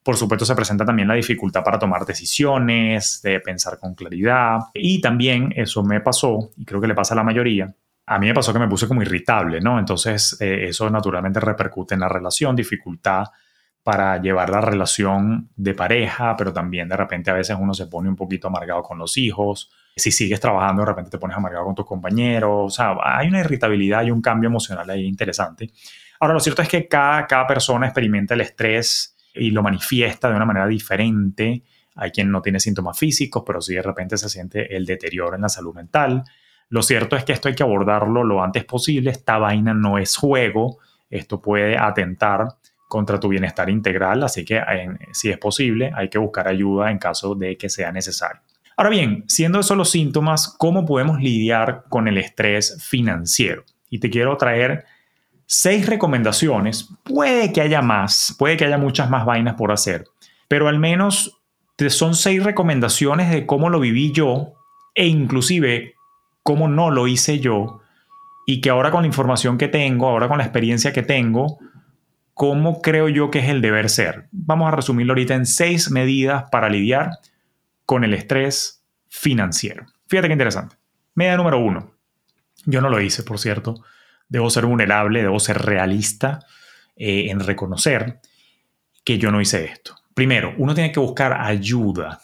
Por 0.10 0.18
supuesto, 0.18 0.44
se 0.44 0.56
presenta 0.56 0.84
también 0.84 1.08
la 1.08 1.14
dificultad 1.14 1.64
para 1.64 1.78
tomar 1.78 2.04
decisiones, 2.04 3.22
de 3.22 3.40
pensar 3.42 3.78
con 3.78 3.94
claridad. 3.94 4.58
Y 4.74 5.00
también 5.02 5.54
eso 5.56 5.84
me 5.84 6.02
pasó, 6.02 6.50
y 6.58 6.66
creo 6.66 6.82
que 6.82 6.88
le 6.88 6.96
pasa 6.96 7.14
a 7.14 7.18
la 7.18 7.24
mayoría, 7.24 7.72
a 8.08 8.18
mí 8.18 8.26
me 8.26 8.34
pasó 8.34 8.52
que 8.52 8.58
me 8.58 8.68
puse 8.68 8.88
como 8.88 9.04
irritable, 9.04 9.62
¿no? 9.62 9.78
Entonces, 9.78 10.36
eh, 10.42 10.66
eso 10.68 10.90
naturalmente 10.90 11.40
repercute 11.40 11.94
en 11.94 12.00
la 12.00 12.10
relación, 12.10 12.56
dificultad 12.56 13.26
para 13.84 14.20
llevar 14.20 14.50
la 14.50 14.62
relación 14.62 15.52
de 15.56 15.76
pareja, 15.76 16.36
pero 16.36 16.52
también 16.52 16.90
de 16.90 16.98
repente 16.98 17.30
a 17.30 17.36
veces 17.36 17.56
uno 17.60 17.76
se 17.76 17.86
pone 17.86 18.10
un 18.10 18.16
poquito 18.16 18.48
amargado 18.48 18.82
con 18.82 18.98
los 18.98 19.16
hijos. 19.16 19.70
Si 19.96 20.12
sigues 20.12 20.40
trabajando, 20.40 20.82
de 20.82 20.88
repente 20.88 21.12
te 21.12 21.20
pones 21.20 21.38
amargado 21.38 21.66
con 21.66 21.76
tus 21.76 21.86
compañeros. 21.86 22.52
O 22.52 22.70
sea, 22.72 22.96
hay 23.04 23.28
una 23.28 23.42
irritabilidad 23.42 24.02
y 24.02 24.10
un 24.10 24.24
cambio 24.24 24.48
emocional 24.48 24.90
ahí 24.90 25.06
interesante. 25.06 25.70
Ahora, 26.20 26.34
lo 26.34 26.40
cierto 26.40 26.64
es 26.64 26.68
que 26.68 26.88
cada, 26.88 27.28
cada 27.28 27.46
persona 27.46 27.86
experimenta 27.86 28.34
el 28.34 28.42
estrés 28.42 29.16
y 29.34 29.52
lo 29.52 29.64
manifiesta 29.64 30.30
de 30.30 30.36
una 30.36 30.46
manera 30.46 30.68
diferente. 30.68 31.64
Hay 31.96 32.12
quien 32.12 32.32
no 32.32 32.42
tiene 32.42 32.60
síntomas 32.60 32.98
físicos, 32.98 33.44
pero 33.46 33.62
sí 33.62 33.76
de 33.76 33.82
repente 33.82 34.18
se 34.18 34.30
siente 34.30 34.76
el 34.76 34.86
deterioro 34.86 35.36
en 35.36 35.42
la 35.42 35.50
salud 35.50 35.76
mental. 35.76 36.24
Lo 36.70 36.84
cierto 36.84 37.16
es 37.16 37.24
que 37.24 37.34
esto 37.34 37.48
hay 37.48 37.56
que 37.56 37.64
abordarlo 37.64 38.24
lo 38.24 38.44
antes 38.44 38.64
posible. 38.66 39.12
Esta 39.12 39.38
vaina 39.38 39.74
no 39.74 39.98
es 39.98 40.16
juego. 40.16 40.78
Esto 41.10 41.42
puede 41.42 41.78
atentar 41.78 42.48
contra 42.88 43.20
tu 43.20 43.28
bienestar 43.28 43.70
integral, 43.70 44.24
así 44.24 44.44
que 44.44 44.62
si 45.14 45.30
es 45.30 45.38
posible 45.38 45.92
hay 45.96 46.10
que 46.10 46.18
buscar 46.18 46.48
ayuda 46.48 46.90
en 46.90 46.98
caso 46.98 47.36
de 47.36 47.56
que 47.56 47.70
sea 47.70 47.92
necesario. 47.92 48.42
Ahora 48.76 48.90
bien, 48.90 49.26
siendo 49.28 49.60
esos 49.60 49.78
los 49.78 49.92
síntomas, 49.92 50.56
¿cómo 50.58 50.86
podemos 50.86 51.20
lidiar 51.22 51.84
con 51.90 52.08
el 52.08 52.18
estrés 52.18 52.84
financiero? 52.84 53.64
Y 53.90 54.00
te 54.00 54.10
quiero 54.10 54.38
traer 54.38 54.86
seis 55.52 55.88
recomendaciones. 55.88 56.90
Puede 57.04 57.52
que 57.52 57.62
haya 57.62 57.82
más, 57.82 58.36
puede 58.38 58.56
que 58.56 58.66
haya 58.66 58.78
muchas 58.78 59.10
más 59.10 59.26
vainas 59.26 59.56
por 59.56 59.72
hacer, 59.72 60.06
pero 60.48 60.68
al 60.68 60.78
menos 60.78 61.42
son 61.90 62.14
seis 62.14 62.44
recomendaciones 62.44 63.32
de 63.32 63.48
cómo 63.48 63.70
lo 63.70 63.80
viví 63.80 64.12
yo 64.12 64.54
e 64.94 65.08
inclusive 65.08 65.96
cómo 66.44 66.68
no 66.68 66.92
lo 66.92 67.08
hice 67.08 67.40
yo 67.40 67.82
y 68.46 68.62
que 68.62 68.70
ahora 68.70 68.92
con 68.92 69.02
la 69.02 69.08
información 69.08 69.58
que 69.58 69.68
tengo, 69.68 70.08
ahora 70.08 70.28
con 70.28 70.38
la 70.38 70.44
experiencia 70.44 70.94
que 70.94 71.02
tengo, 71.02 71.58
cómo 72.36 72.82
creo 72.82 73.10
yo 73.10 73.32
que 73.32 73.40
es 73.40 73.50
el 73.50 73.62
deber 73.62 73.90
ser. 73.90 74.28
Vamos 74.32 74.68
a 74.68 74.76
resumirlo 74.76 75.14
ahorita 75.14 75.34
en 75.34 75.48
seis 75.48 75.90
medidas 75.90 76.46
para 76.52 76.70
lidiar 76.70 77.18
con 77.88 78.04
el 78.04 78.14
estrés 78.14 78.84
financiero. 79.08 79.88
Fíjate 80.08 80.28
qué 80.28 80.34
interesante. 80.34 80.76
Medida 81.16 81.38
número 81.38 81.58
uno. 81.58 81.92
Yo 82.66 82.82
no 82.82 82.90
lo 82.90 83.02
hice, 83.02 83.24
por 83.24 83.40
cierto. 83.40 83.84
Debo 84.30 84.50
ser 84.50 84.66
vulnerable, 84.66 85.22
debo 85.22 85.40
ser 85.40 85.62
realista 85.62 86.40
eh, 86.96 87.30
en 87.30 87.40
reconocer 87.40 88.20
que 89.04 89.18
yo 89.18 89.32
no 89.32 89.42
hice 89.42 89.66
esto. 89.66 89.96
Primero, 90.14 90.54
uno 90.58 90.74
tiene 90.74 90.92
que 90.92 91.00
buscar 91.00 91.34
ayuda 91.34 92.20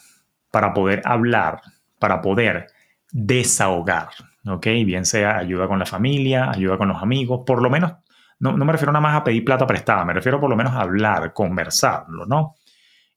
para 0.50 0.72
poder 0.72 1.02
hablar, 1.04 1.60
para 1.98 2.20
poder 2.22 2.68
desahogar, 3.10 4.08
¿ok? 4.46 4.66
Bien 4.84 5.04
sea 5.04 5.38
ayuda 5.38 5.66
con 5.66 5.78
la 5.78 5.86
familia, 5.86 6.50
ayuda 6.50 6.78
con 6.78 6.88
los 6.88 7.02
amigos, 7.02 7.42
por 7.46 7.62
lo 7.62 7.70
menos, 7.70 7.92
no, 8.38 8.56
no 8.56 8.64
me 8.64 8.72
refiero 8.72 8.92
nada 8.92 9.00
más 9.00 9.16
a 9.16 9.24
pedir 9.24 9.44
plata 9.44 9.66
prestada, 9.66 10.04
me 10.04 10.12
refiero 10.12 10.40
por 10.40 10.50
lo 10.50 10.56
menos 10.56 10.74
a 10.74 10.80
hablar, 10.82 11.32
conversarlo, 11.32 12.26
¿no? 12.26 12.54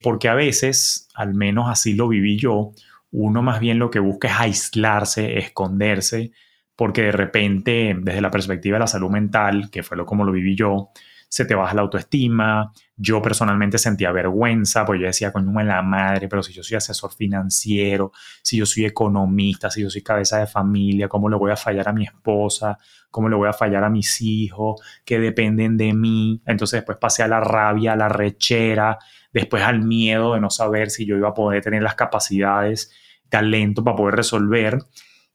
Porque 0.00 0.28
a 0.28 0.34
veces, 0.34 1.08
al 1.14 1.34
menos 1.34 1.68
así 1.68 1.94
lo 1.94 2.08
viví 2.08 2.38
yo, 2.38 2.72
uno 3.12 3.42
más 3.42 3.60
bien 3.60 3.78
lo 3.78 3.90
que 3.90 3.98
busca 3.98 4.28
es 4.28 4.40
aislarse, 4.40 5.38
esconderse, 5.38 6.32
porque 6.80 7.02
de 7.02 7.12
repente, 7.12 7.94
desde 8.00 8.22
la 8.22 8.30
perspectiva 8.30 8.76
de 8.76 8.80
la 8.80 8.86
salud 8.86 9.10
mental, 9.10 9.68
que 9.70 9.82
fue 9.82 9.98
lo 9.98 10.06
como 10.06 10.24
lo 10.24 10.32
viví 10.32 10.56
yo, 10.56 10.88
se 11.28 11.44
te 11.44 11.54
baja 11.54 11.74
la 11.74 11.82
autoestima. 11.82 12.72
Yo 12.96 13.20
personalmente 13.20 13.76
sentía 13.76 14.10
vergüenza, 14.12 14.86
porque 14.86 15.02
yo 15.02 15.06
decía, 15.08 15.30
coño, 15.30 15.60
en 15.60 15.68
la 15.68 15.82
madre, 15.82 16.26
pero 16.26 16.42
si 16.42 16.54
yo 16.54 16.62
soy 16.62 16.78
asesor 16.78 17.12
financiero, 17.12 18.12
si 18.40 18.56
yo 18.56 18.64
soy 18.64 18.86
economista, 18.86 19.70
si 19.70 19.82
yo 19.82 19.90
soy 19.90 20.00
cabeza 20.00 20.38
de 20.38 20.46
familia, 20.46 21.06
¿cómo 21.06 21.28
le 21.28 21.36
voy 21.36 21.50
a 21.50 21.56
fallar 21.56 21.86
a 21.86 21.92
mi 21.92 22.04
esposa? 22.04 22.78
¿Cómo 23.10 23.28
le 23.28 23.36
voy 23.36 23.50
a 23.50 23.52
fallar 23.52 23.84
a 23.84 23.90
mis 23.90 24.22
hijos 24.22 24.80
que 25.04 25.18
dependen 25.18 25.76
de 25.76 25.92
mí? 25.92 26.40
Entonces 26.46 26.78
después 26.78 26.96
pasé 26.96 27.22
a 27.22 27.28
la 27.28 27.40
rabia, 27.40 27.92
a 27.92 27.96
la 27.96 28.08
rechera, 28.08 28.96
después 29.34 29.62
al 29.64 29.82
miedo 29.82 30.32
de 30.32 30.40
no 30.40 30.48
saber 30.48 30.88
si 30.88 31.04
yo 31.04 31.14
iba 31.18 31.28
a 31.28 31.34
poder 31.34 31.62
tener 31.62 31.82
las 31.82 31.94
capacidades, 31.94 32.90
talento 33.28 33.84
para 33.84 33.96
poder 33.98 34.14
resolver. 34.14 34.78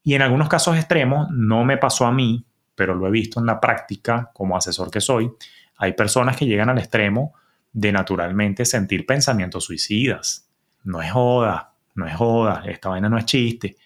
Y 0.05 0.13
en 0.13 0.21
algunos 0.21 0.47
casos 0.47 0.77
extremos, 0.77 1.29
no 1.31 1.65
me 1.65 1.77
pasó 1.77 2.05
a 2.05 2.12
mí, 2.12 2.45
pero 2.75 2.93
lo 2.93 3.07
he 3.07 3.12
visto 3.12 3.39
en 3.39 3.47
la 3.47 3.59
práctica 3.59 4.29
como 4.33 4.55
asesor 4.55 4.91
que 4.91 5.01
soy, 5.01 5.31
hay 5.77 5.93
personas 5.93 6.38
que 6.38 6.45
llegan 6.45 6.69
al 6.69 6.77
extremo 6.77 7.33
de 7.74 7.91
naturalmente 7.91 8.65
sentir 8.65 9.07
pensamientos 9.07 9.65
suicidas. 9.65 10.47
No 10.83 11.01
es 11.01 11.12
joda, 11.12 11.74
no 11.95 12.05
es 12.05 12.15
joda, 12.15 12.62
esta 12.67 12.89
vaina 12.89 13.09
no 13.09 13.17
es 13.17 13.25
chiste. 13.25 13.77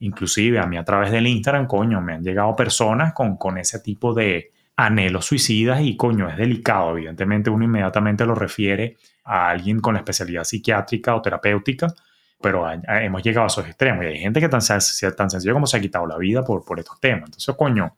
Inclusive 0.00 0.58
a 0.58 0.66
mí 0.66 0.76
a 0.76 0.84
través 0.84 1.10
del 1.10 1.26
Instagram, 1.26 1.66
coño, 1.66 2.02
me 2.02 2.12
han 2.12 2.22
llegado 2.22 2.54
personas 2.54 3.14
con, 3.14 3.38
con 3.38 3.56
ese 3.56 3.80
tipo 3.80 4.12
de 4.12 4.52
anhelos 4.76 5.24
suicidas 5.24 5.80
y 5.80 5.96
coño, 5.96 6.28
es 6.28 6.36
delicado. 6.36 6.90
Evidentemente 6.98 7.48
uno 7.48 7.64
inmediatamente 7.64 8.26
lo 8.26 8.34
refiere 8.34 8.98
a 9.24 9.48
alguien 9.48 9.80
con 9.80 9.94
la 9.94 10.00
especialidad 10.00 10.44
psiquiátrica 10.44 11.16
o 11.16 11.22
terapéutica, 11.22 11.94
pero 12.42 12.70
hemos 12.70 13.22
llegado 13.22 13.44
a 13.44 13.46
esos 13.46 13.66
extremos 13.66 14.04
y 14.04 14.08
hay 14.08 14.18
gente 14.18 14.40
que 14.40 14.48
tan, 14.48 14.60
tan 14.60 15.30
sencillo 15.30 15.54
como 15.54 15.66
se 15.66 15.76
ha 15.76 15.80
quitado 15.80 16.06
la 16.06 16.18
vida 16.18 16.44
por, 16.44 16.64
por 16.64 16.78
estos 16.78 17.00
temas. 17.00 17.24
Entonces, 17.26 17.54
coño, 17.56 17.96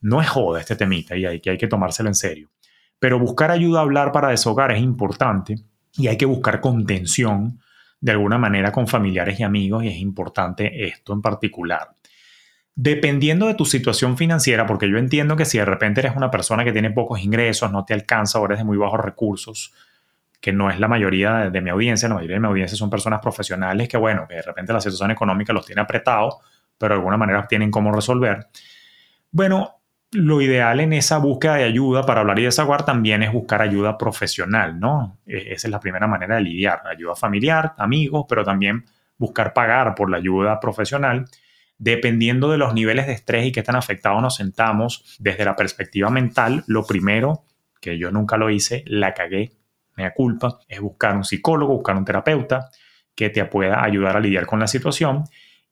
no 0.00 0.20
es 0.20 0.28
joda 0.28 0.60
este 0.60 0.76
temita 0.76 1.16
y 1.16 1.26
hay 1.26 1.40
que, 1.40 1.50
hay 1.50 1.58
que 1.58 1.68
tomárselo 1.68 2.08
en 2.08 2.14
serio. 2.14 2.50
Pero 2.98 3.18
buscar 3.18 3.50
ayuda 3.50 3.80
a 3.80 3.82
hablar 3.82 4.12
para 4.12 4.28
deshogar 4.28 4.72
es 4.72 4.80
importante 4.80 5.56
y 5.94 6.08
hay 6.08 6.16
que 6.16 6.26
buscar 6.26 6.60
contención 6.60 7.58
de 8.00 8.12
alguna 8.12 8.38
manera 8.38 8.72
con 8.72 8.86
familiares 8.86 9.38
y 9.38 9.42
amigos 9.42 9.84
y 9.84 9.88
es 9.88 9.96
importante 9.96 10.86
esto 10.86 11.12
en 11.12 11.22
particular. 11.22 11.94
Dependiendo 12.74 13.46
de 13.46 13.54
tu 13.54 13.64
situación 13.64 14.16
financiera, 14.16 14.66
porque 14.66 14.88
yo 14.90 14.98
entiendo 14.98 15.36
que 15.36 15.44
si 15.44 15.58
de 15.58 15.64
repente 15.64 16.00
eres 16.00 16.16
una 16.16 16.30
persona 16.30 16.64
que 16.64 16.72
tiene 16.72 16.90
pocos 16.90 17.20
ingresos, 17.20 17.70
no 17.70 17.84
te 17.84 17.94
alcanza 17.94 18.40
o 18.40 18.46
eres 18.46 18.58
de 18.58 18.64
muy 18.64 18.78
bajos 18.78 19.00
recursos, 19.00 19.72
que 20.42 20.52
no 20.52 20.68
es 20.68 20.80
la 20.80 20.88
mayoría 20.88 21.50
de 21.50 21.60
mi 21.60 21.70
audiencia, 21.70 22.08
la 22.08 22.16
mayoría 22.16 22.34
de 22.34 22.40
mi 22.40 22.48
audiencia 22.48 22.76
son 22.76 22.90
personas 22.90 23.20
profesionales 23.20 23.88
que, 23.88 23.96
bueno, 23.96 24.26
que 24.28 24.34
de 24.34 24.42
repente 24.42 24.72
la 24.72 24.80
situación 24.80 25.12
económica 25.12 25.52
los 25.52 25.64
tiene 25.64 25.80
apretados, 25.80 26.38
pero 26.76 26.94
de 26.94 26.98
alguna 26.98 27.16
manera 27.16 27.46
tienen 27.46 27.70
cómo 27.70 27.92
resolver. 27.92 28.48
Bueno, 29.30 29.76
lo 30.10 30.42
ideal 30.42 30.80
en 30.80 30.94
esa 30.94 31.18
búsqueda 31.18 31.54
de 31.54 31.64
ayuda 31.64 32.04
para 32.04 32.22
hablar 32.22 32.40
y 32.40 32.42
desaguar 32.42 32.84
también 32.84 33.22
es 33.22 33.32
buscar 33.32 33.62
ayuda 33.62 33.96
profesional, 33.96 34.80
¿no? 34.80 35.16
E, 35.24 35.52
esa 35.52 35.68
es 35.68 35.70
la 35.70 35.78
primera 35.78 36.08
manera 36.08 36.34
de 36.34 36.40
lidiar, 36.40 36.82
ayuda 36.88 37.14
familiar, 37.14 37.74
amigos, 37.78 38.26
pero 38.28 38.42
también 38.42 38.84
buscar 39.18 39.52
pagar 39.52 39.94
por 39.94 40.10
la 40.10 40.16
ayuda 40.16 40.58
profesional. 40.58 41.26
Dependiendo 41.78 42.50
de 42.50 42.58
los 42.58 42.74
niveles 42.74 43.06
de 43.06 43.12
estrés 43.12 43.46
y 43.46 43.52
que 43.52 43.60
están 43.60 43.76
afectados, 43.76 44.20
nos 44.20 44.34
sentamos 44.34 45.16
desde 45.20 45.44
la 45.44 45.54
perspectiva 45.54 46.10
mental. 46.10 46.64
Lo 46.66 46.84
primero, 46.84 47.44
que 47.80 47.96
yo 47.96 48.10
nunca 48.10 48.36
lo 48.36 48.50
hice, 48.50 48.82
la 48.88 49.14
cagué, 49.14 49.52
me 49.96 50.04
da 50.04 50.14
culpa, 50.14 50.58
es 50.68 50.80
buscar 50.80 51.16
un 51.16 51.24
psicólogo, 51.24 51.74
buscar 51.74 51.96
un 51.96 52.04
terapeuta 52.04 52.70
que 53.14 53.30
te 53.30 53.44
pueda 53.44 53.84
ayudar 53.84 54.16
a 54.16 54.20
lidiar 54.20 54.46
con 54.46 54.60
la 54.60 54.66
situación 54.66 55.24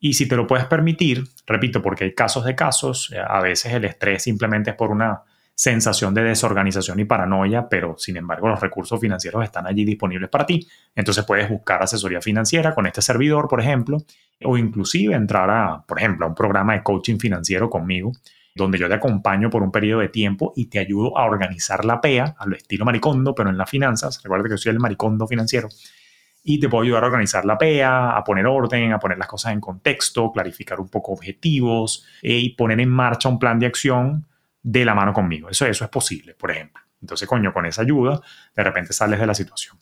y 0.03 0.15
si 0.15 0.27
te 0.27 0.35
lo 0.35 0.47
puedes 0.47 0.65
permitir, 0.65 1.25
repito, 1.47 1.83
porque 1.83 2.05
hay 2.05 2.15
casos 2.15 2.47
de 2.47 2.55
casos, 2.55 3.13
eh, 3.15 3.21
a 3.25 3.41
veces 3.41 3.75
el 3.75 3.85
estrés 3.85 4.23
simplemente 4.23 4.71
es 4.71 4.77
por 4.77 4.91
una 4.91 5.23
sensación 5.55 6.15
de 6.15 6.23
desorganización 6.23 7.01
y 7.01 7.05
paranoia, 7.05 7.69
pero 7.69 7.95
sin 7.99 8.17
embargo 8.17 8.49
los 8.49 8.59
recursos 8.61 8.99
financieros 8.99 9.45
están 9.45 9.67
allí 9.67 9.85
disponibles 9.85 10.31
para 10.31 10.47
ti. 10.47 10.67
Entonces 10.95 11.23
puedes 11.27 11.51
buscar 11.51 11.83
asesoría 11.83 12.23
financiera 12.23 12.75
con 12.75 12.87
este 12.87 13.03
servidor, 13.03 13.47
por 13.47 13.61
ejemplo, 13.61 13.99
o 14.43 14.57
inclusive 14.57 15.15
entrar 15.15 15.51
a, 15.51 15.85
por 15.87 15.99
ejemplo, 15.99 16.25
a 16.25 16.31
un 16.31 16.35
programa 16.35 16.73
de 16.73 16.83
coaching 16.83 17.19
financiero 17.19 17.69
conmigo, 17.69 18.13
donde 18.55 18.79
yo 18.79 18.89
te 18.89 18.95
acompaño 18.95 19.51
por 19.51 19.63
un 19.63 19.71
periodo 19.71 20.01
de 20.01 20.09
tiempo 20.09 20.53
y 20.57 20.67
te 20.67 20.79
ayudo 20.79 21.17
a 21.17 21.25
organizar 21.25 21.85
la 21.85 22.01
PEA, 22.01 22.35
a 22.39 22.47
lo 22.47 22.57
estilo 22.57 22.85
maricondo, 22.85 23.35
pero 23.35 23.51
en 23.51 23.57
las 23.57 23.71
finanzas. 23.71 24.21
Recuerda 24.23 24.49
que 24.49 24.59
soy 24.59 24.73
el 24.73 24.81
maricondo 24.81 25.27
financiero 25.27 25.69
y 26.43 26.59
te 26.59 26.69
puedo 26.69 26.83
ayudar 26.83 27.05
a 27.05 27.07
organizar 27.07 27.45
la 27.45 27.59
PEA, 27.59 28.17
a 28.17 28.25
poner 28.25 28.47
orden, 28.47 28.93
a 28.93 28.99
poner 28.99 29.19
las 29.19 29.29
cosas 29.29 29.53
en 29.53 29.61
contexto, 29.61 30.33
clarificar 30.33 30.81
un 30.81 30.89
poco 30.89 31.13
objetivos 31.13 32.07
eh, 32.23 32.33
y 32.33 32.51
poner 32.51 32.81
en 32.81 32.89
marcha 32.89 33.29
un 33.29 33.39
plan 33.39 33.59
de 33.59 33.67
acción 33.67 34.27
de 34.63 34.85
la 34.85 34.95
mano 34.95 35.13
conmigo. 35.13 35.49
Eso, 35.49 35.67
eso 35.67 35.85
es 35.85 35.91
posible, 35.91 36.35
por 36.35 36.51
ejemplo. 36.51 36.83
Entonces, 37.01 37.29
coño, 37.29 37.53
con 37.53 37.67
esa 37.67 37.83
ayuda, 37.83 38.21
de 38.55 38.65
repente 38.65 38.93
sales 38.93 39.21
de 39.21 39.27
la 39.27 39.35
situación. 39.35 39.79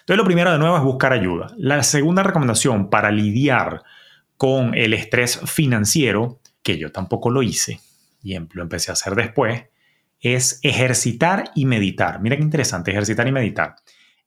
Entonces, 0.00 0.16
lo 0.16 0.24
primero 0.24 0.50
de 0.50 0.58
nuevo 0.58 0.76
es 0.76 0.82
buscar 0.82 1.12
ayuda. 1.12 1.52
La 1.56 1.82
segunda 1.82 2.22
recomendación 2.22 2.90
para 2.90 3.10
lidiar 3.10 3.82
con 4.36 4.74
el 4.74 4.94
estrés 4.94 5.40
financiero, 5.44 6.40
que 6.62 6.78
yo 6.78 6.90
tampoco 6.90 7.30
lo 7.30 7.42
hice 7.42 7.80
y 8.22 8.34
em, 8.34 8.48
lo 8.52 8.62
empecé 8.62 8.90
a 8.90 8.94
hacer 8.94 9.14
después, 9.14 9.64
es 10.20 10.60
ejercitar 10.62 11.50
y 11.54 11.64
meditar. 11.64 12.20
Mira 12.20 12.36
qué 12.36 12.42
interesante, 12.42 12.90
ejercitar 12.90 13.26
y 13.28 13.32
meditar. 13.32 13.76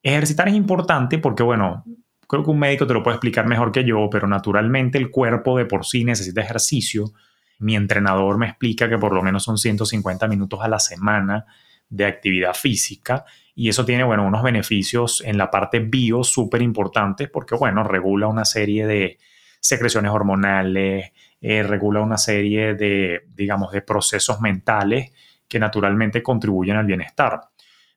Ejercitar 0.01 0.47
es 0.47 0.55
importante 0.55 1.17
porque, 1.17 1.43
bueno, 1.43 1.83
creo 2.27 2.43
que 2.43 2.49
un 2.49 2.59
médico 2.59 2.87
te 2.87 2.93
lo 2.93 3.03
puede 3.03 3.15
explicar 3.15 3.45
mejor 3.45 3.71
que 3.71 3.83
yo, 3.83 4.09
pero 4.09 4.27
naturalmente 4.27 4.97
el 4.97 5.11
cuerpo 5.11 5.57
de 5.57 5.65
por 5.65 5.85
sí 5.85 6.03
necesita 6.03 6.41
ejercicio. 6.41 7.11
Mi 7.59 7.75
entrenador 7.75 8.37
me 8.37 8.47
explica 8.47 8.89
que 8.89 8.97
por 8.97 9.13
lo 9.13 9.21
menos 9.21 9.43
son 9.43 9.57
150 9.57 10.27
minutos 10.27 10.59
a 10.61 10.67
la 10.67 10.79
semana 10.79 11.45
de 11.89 12.05
actividad 12.05 12.53
física 12.53 13.25
y 13.53 13.69
eso 13.69 13.85
tiene, 13.85 14.03
bueno, 14.03 14.25
unos 14.25 14.43
beneficios 14.43 15.21
en 15.25 15.37
la 15.37 15.51
parte 15.51 15.79
bio 15.79 16.23
súper 16.23 16.61
importantes 16.61 17.29
porque, 17.29 17.55
bueno, 17.55 17.83
regula 17.83 18.27
una 18.27 18.45
serie 18.45 18.87
de 18.87 19.19
secreciones 19.59 20.11
hormonales, 20.11 21.11
eh, 21.41 21.63
regula 21.63 22.01
una 22.01 22.17
serie 22.17 22.75
de, 22.75 23.23
digamos, 23.35 23.71
de 23.71 23.81
procesos 23.81 24.39
mentales 24.39 25.11
que 25.47 25.59
naturalmente 25.59 26.23
contribuyen 26.23 26.77
al 26.77 26.85
bienestar. 26.85 27.41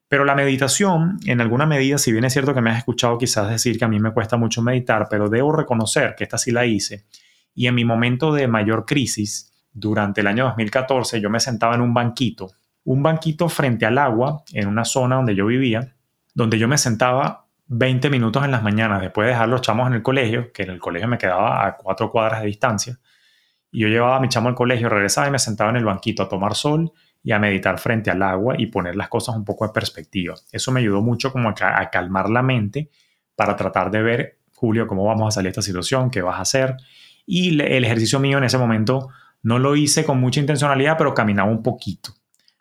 Pero 0.08 0.24
la 0.24 0.34
meditación, 0.34 1.18
en 1.26 1.40
alguna 1.40 1.66
medida, 1.66 1.98
si 1.98 2.12
bien 2.12 2.24
es 2.24 2.32
cierto 2.32 2.54
que 2.54 2.60
me 2.60 2.70
has 2.70 2.78
escuchado 2.78 3.18
quizás 3.18 3.48
decir 3.48 3.78
que 3.78 3.84
a 3.84 3.88
mí 3.88 4.00
me 4.00 4.12
cuesta 4.12 4.36
mucho 4.36 4.62
meditar, 4.62 5.06
pero 5.08 5.28
debo 5.28 5.52
reconocer 5.52 6.14
que 6.16 6.24
esta 6.24 6.38
sí 6.38 6.50
la 6.50 6.66
hice. 6.66 7.04
Y 7.54 7.66
en 7.66 7.74
mi 7.74 7.84
momento 7.84 8.32
de 8.32 8.48
mayor 8.48 8.84
crisis, 8.84 9.52
durante 9.72 10.20
el 10.20 10.26
año 10.26 10.44
2014, 10.44 11.20
yo 11.20 11.30
me 11.30 11.40
sentaba 11.40 11.74
en 11.74 11.80
un 11.80 11.92
banquito, 11.92 12.52
un 12.84 13.02
banquito 13.02 13.48
frente 13.48 13.86
al 13.86 13.98
agua, 13.98 14.44
en 14.52 14.68
una 14.68 14.84
zona 14.84 15.16
donde 15.16 15.34
yo 15.34 15.46
vivía, 15.46 15.94
donde 16.34 16.58
yo 16.58 16.68
me 16.68 16.78
sentaba 16.78 17.46
20 17.66 18.10
minutos 18.10 18.44
en 18.44 18.50
las 18.50 18.62
mañanas, 18.62 19.00
después 19.00 19.26
de 19.26 19.32
dejar 19.32 19.48
los 19.48 19.62
chamos 19.62 19.86
en 19.88 19.94
el 19.94 20.02
colegio, 20.02 20.52
que 20.52 20.64
en 20.64 20.70
el 20.70 20.78
colegio 20.78 21.08
me 21.08 21.18
quedaba 21.18 21.66
a 21.66 21.76
cuatro 21.76 22.10
cuadras 22.10 22.40
de 22.40 22.46
distancia, 22.46 22.98
y 23.74 23.80
yo 23.80 23.88
llevaba 23.88 24.18
a 24.18 24.20
mi 24.20 24.28
chamo 24.28 24.48
al 24.48 24.54
colegio, 24.54 24.88
regresaba 24.88 25.26
y 25.26 25.32
me 25.32 25.38
sentaba 25.40 25.70
en 25.70 25.76
el 25.76 25.84
banquito 25.84 26.22
a 26.22 26.28
tomar 26.28 26.54
sol 26.54 26.92
y 27.24 27.32
a 27.32 27.40
meditar 27.40 27.76
frente 27.80 28.08
al 28.08 28.22
agua 28.22 28.54
y 28.56 28.66
poner 28.66 28.94
las 28.94 29.08
cosas 29.08 29.34
un 29.34 29.44
poco 29.44 29.64
en 29.64 29.72
perspectiva. 29.72 30.36
Eso 30.52 30.70
me 30.70 30.78
ayudó 30.78 31.02
mucho 31.02 31.32
como 31.32 31.48
a, 31.48 31.90
calmar 31.90 32.30
la 32.30 32.44
mente 32.44 32.88
para 33.34 33.56
tratar 33.56 33.90
de 33.90 34.00
ver, 34.00 34.38
Julio, 34.54 34.86
cómo 34.86 35.04
vamos 35.04 35.26
a 35.26 35.30
salir 35.32 35.46
de 35.46 35.50
esta 35.50 35.62
situación, 35.62 36.08
qué 36.08 36.22
vas 36.22 36.38
a 36.38 36.42
hacer. 36.42 36.76
Y 37.26 37.60
el 37.60 37.84
ejercicio 37.84 38.20
mío 38.20 38.38
en 38.38 38.44
ese 38.44 38.58
momento 38.58 39.08
no 39.42 39.58
lo 39.58 39.74
hice 39.74 40.04
con 40.04 40.20
mucha 40.20 40.38
intencionalidad, 40.38 40.96
pero 40.96 41.12
caminaba 41.12 41.50
un 41.50 41.60
poquito. 41.60 42.12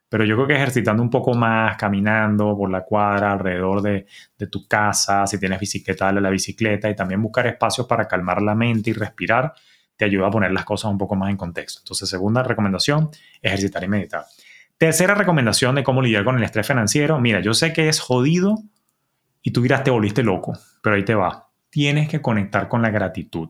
Pero 0.09 0.25
yo 0.25 0.33
creo 0.35 0.47
que 0.47 0.55
ejercitando 0.55 1.03
un 1.03 1.11
poco 1.11 1.35
más, 1.35 1.77
caminando 1.77 2.57
por 2.57 2.71
la 2.71 2.81
cuadra 2.85 3.33
alrededor 3.33 3.83
de, 3.83 4.07
de 4.35 4.47
tu 4.47 4.67
casa, 4.67 5.27
si 5.27 5.39
tienes 5.39 5.59
bicicleta, 5.59 6.05
dale 6.05 6.21
la 6.21 6.31
bicicleta 6.31 6.89
y 6.89 6.95
también 6.95 7.21
buscar 7.21 7.45
espacios 7.45 7.85
para 7.85 8.07
calmar 8.07 8.41
la 8.41 8.55
mente 8.55 8.89
y 8.89 8.93
respirar, 8.93 9.53
te 9.95 10.05
ayuda 10.05 10.27
a 10.27 10.31
poner 10.31 10.51
las 10.51 10.65
cosas 10.65 10.91
un 10.91 10.97
poco 10.97 11.15
más 11.15 11.29
en 11.29 11.37
contexto. 11.37 11.79
Entonces, 11.81 12.09
segunda 12.09 12.43
recomendación, 12.43 13.09
ejercitar 13.41 13.83
y 13.83 13.87
meditar. 13.87 14.25
Tercera 14.77 15.15
recomendación 15.15 15.75
de 15.75 15.83
cómo 15.83 16.01
lidiar 16.01 16.23
con 16.23 16.37
el 16.37 16.43
estrés 16.43 16.67
financiero. 16.67 17.19
Mira, 17.19 17.39
yo 17.39 17.53
sé 17.53 17.73
que 17.73 17.89
es 17.89 17.99
jodido 17.99 18.57
y 19.41 19.51
tú 19.51 19.61
dirás 19.61 19.83
te 19.83 19.91
volviste 19.91 20.23
loco, 20.23 20.53
pero 20.81 20.95
ahí 20.95 21.05
te 21.05 21.15
va. 21.15 21.49
tienes 21.69 22.07
que 22.07 22.21
conectar 22.21 22.67
con 22.67 22.81
la 22.81 22.91
gratitud. 22.91 23.49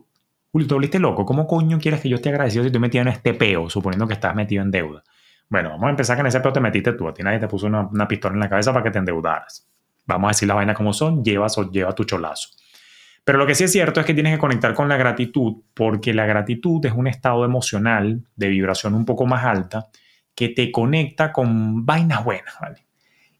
Julio, 0.50 0.68
¿te 0.68 0.74
volviste 0.74 0.98
loco? 0.98 1.26
¿Cómo 1.26 1.46
coño 1.46 1.78
quieres 1.78 2.00
que 2.00 2.08
yo 2.08 2.16
esté 2.16 2.28
agradecido 2.30 2.64
si 2.64 2.70
tú 2.70 2.80
metido 2.80 3.02
en 3.02 3.08
este 3.08 3.34
peo, 3.34 3.68
suponiendo 3.68 4.06
que 4.06 4.14
estás 4.14 4.34
metido 4.34 4.62
en 4.62 4.70
deuda? 4.70 5.02
Bueno, 5.48 5.70
vamos 5.70 5.86
a 5.86 5.90
empezar 5.90 6.16
que 6.16 6.20
en 6.20 6.26
ese 6.28 6.40
peo 6.40 6.52
te 6.52 6.60
metiste 6.60 6.92
tú. 6.92 7.08
A 7.08 7.12
ti 7.12 7.22
nadie 7.22 7.38
te 7.38 7.48
puso 7.48 7.66
una, 7.66 8.08
pistola 8.08 8.34
en 8.34 8.40
la 8.40 8.48
cabeza 8.48 8.72
para 8.72 8.82
que 8.82 8.90
te 8.90 8.98
endeudaras. 8.98 9.68
Vamos 10.06 10.28
a 10.28 10.30
decir 10.30 10.48
las 10.48 10.56
vainas 10.56 10.76
como 10.76 10.92
son, 10.92 11.22
llevas 11.22 11.58
o 11.58 11.70
lleva 11.70 11.92
tu 11.94 12.04
cholazo. 12.04 12.50
Pero 13.24 13.38
lo 13.38 13.46
que 13.46 13.54
sí 13.54 13.64
es 13.64 13.72
cierto 13.72 14.00
es 14.00 14.06
que 14.06 14.12
tienes 14.12 14.34
que 14.34 14.38
conectar 14.38 14.74
con 14.74 14.88
la 14.88 14.98
gratitud 14.98 15.62
porque 15.72 16.12
la 16.12 16.26
gratitud 16.26 16.84
es 16.84 16.92
un 16.92 17.06
estado 17.06 17.44
emocional 17.44 18.22
de 18.36 18.48
vibración 18.48 18.94
un 18.94 19.06
poco 19.06 19.24
más 19.24 19.44
alta 19.44 19.86
que 20.34 20.50
te 20.50 20.70
conecta 20.70 21.32
con 21.32 21.86
vainas 21.86 22.22
buenas, 22.22 22.54
¿vale? 22.60 22.86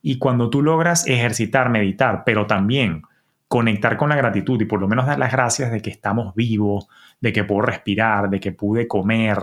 Y 0.01 0.19
cuando 0.19 0.49
tú 0.49 0.63
logras 0.63 1.07
ejercitar, 1.07 1.69
meditar, 1.69 2.23
pero 2.25 2.47
también 2.47 3.03
conectar 3.49 3.97
con 3.97 4.09
la 4.09 4.17
gratitud 4.17 4.61
y 4.61 4.65
por 4.65 4.81
lo 4.81 4.89
menos 4.89 5.07
dar 5.07 5.19
las 5.19 5.33
gracias 5.33 5.71
de 5.71 5.81
que 5.81 5.91
estamos 5.91 6.35
vivos, 6.35 6.89
de 7.21 7.33
que 7.33 7.45
puedo 7.45 7.63
respirar, 7.63 8.31
de 8.31 8.41
que 8.41 8.53
pude 8.53 8.89
comer, 8.89 9.39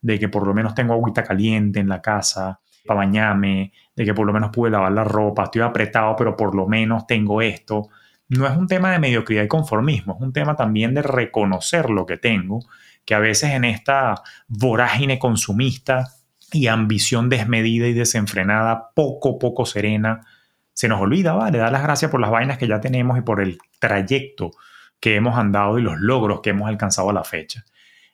de 0.00 0.18
que 0.18 0.28
por 0.28 0.46
lo 0.46 0.54
menos 0.54 0.74
tengo 0.74 0.94
agüita 0.94 1.22
caliente 1.22 1.80
en 1.80 1.88
la 1.88 2.00
casa 2.00 2.58
para 2.86 2.98
bañarme, 2.98 3.72
de 3.94 4.04
que 4.04 4.14
por 4.14 4.26
lo 4.26 4.32
menos 4.32 4.50
pude 4.50 4.70
lavar 4.70 4.92
la 4.92 5.04
ropa, 5.04 5.44
estoy 5.44 5.62
apretado, 5.62 6.16
pero 6.16 6.36
por 6.36 6.54
lo 6.54 6.66
menos 6.66 7.06
tengo 7.06 7.40
esto 7.42 7.88
no 8.28 8.46
es 8.46 8.56
un 8.56 8.66
tema 8.66 8.90
de 8.92 8.98
mediocridad 8.98 9.44
y 9.44 9.48
conformismo, 9.48 10.14
es 10.14 10.20
un 10.20 10.32
tema 10.32 10.56
también 10.56 10.94
de 10.94 11.02
reconocer 11.02 11.90
lo 11.90 12.06
que 12.06 12.16
tengo, 12.16 12.60
que 13.04 13.14
a 13.14 13.18
veces 13.18 13.50
en 13.50 13.64
esta 13.64 14.22
vorágine 14.48 15.18
consumista 15.18 16.08
y 16.52 16.68
ambición 16.68 17.28
desmedida 17.28 17.86
y 17.86 17.92
desenfrenada, 17.92 18.90
poco, 18.94 19.38
poco 19.38 19.66
serena, 19.66 20.26
se 20.72 20.88
nos 20.88 21.00
olvida, 21.00 21.32
¿vale? 21.32 21.58
Dar 21.58 21.72
las 21.72 21.82
gracias 21.82 22.10
por 22.10 22.20
las 22.20 22.30
vainas 22.30 22.58
que 22.58 22.66
ya 22.66 22.80
tenemos 22.80 23.18
y 23.18 23.22
por 23.22 23.40
el 23.40 23.58
trayecto 23.78 24.52
que 25.00 25.16
hemos 25.16 25.36
andado 25.36 25.78
y 25.78 25.82
los 25.82 25.98
logros 25.98 26.40
que 26.40 26.50
hemos 26.50 26.68
alcanzado 26.68 27.10
a 27.10 27.12
la 27.12 27.24
fecha. 27.24 27.64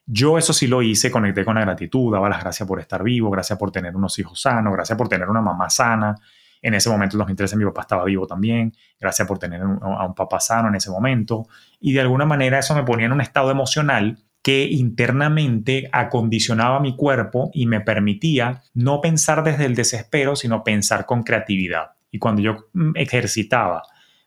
Yo 0.07 0.39
eso 0.39 0.53
sí 0.53 0.67
lo 0.67 0.83
hice, 0.83 1.11
conecté 1.11 1.45
con 1.45 1.55
la 1.55 1.61
gratitud, 1.61 2.13
daba 2.13 2.29
las 2.29 2.41
gracias 2.41 2.67
por 2.67 2.81
estar 2.81 3.03
vivo, 3.03 3.31
gracias 3.31 3.59
por 3.59 3.71
tener 3.71 3.95
unos 3.95 4.19
hijos 4.19 4.43
sanos, 4.43 4.73
gracias 4.73 4.99
por 4.99 5.09
tener 5.09 5.29
una 5.29 5.41
mamá 5.41 5.71
sana, 5.71 6.17
en 6.63 6.75
ese 6.75 6.91
momento, 6.91 7.17
en 7.17 7.21
2013, 7.21 7.57
mi 7.57 7.65
papá 7.65 7.83
estaba 7.83 8.05
vivo 8.05 8.27
también. 8.27 8.75
Gracias 8.99 9.27
por 9.27 9.39
tener 9.39 9.63
a 9.63 10.07
un 10.07 10.15
papá 10.15 10.41
sano 10.41 10.69
en 10.69 10.75
ese 10.75 10.91
momento. 10.91 11.47
Y 11.81 11.93
de 11.93 12.01
alguna 12.01 12.27
manera 12.27 12.59
eso 12.59 12.75
me 12.75 12.85
ponía 12.85 13.07
en 13.07 13.13
un 13.13 13.21
estado 13.21 13.51
emocional 13.51 14.19
que 14.43 14.65
internamente 14.65 15.89
acondicionaba 15.93 16.81
mi 16.81 16.97
cuerpo 16.97 17.51
y 17.53 17.67
me 17.67 17.81
permitía 17.81 18.63
no 18.75 19.01
pensar 19.01 19.43
desde 19.43 19.67
el 19.67 19.75
desespero, 19.75 20.37
sino 20.37 20.65
pensar 20.65 21.07
con 21.07 21.23
creatividad. 21.23 21.93
Y 22.11 22.19
cuando 22.19 22.43
yo 22.43 22.69
mm, 22.73 22.93
ejercitaba, 22.97 23.83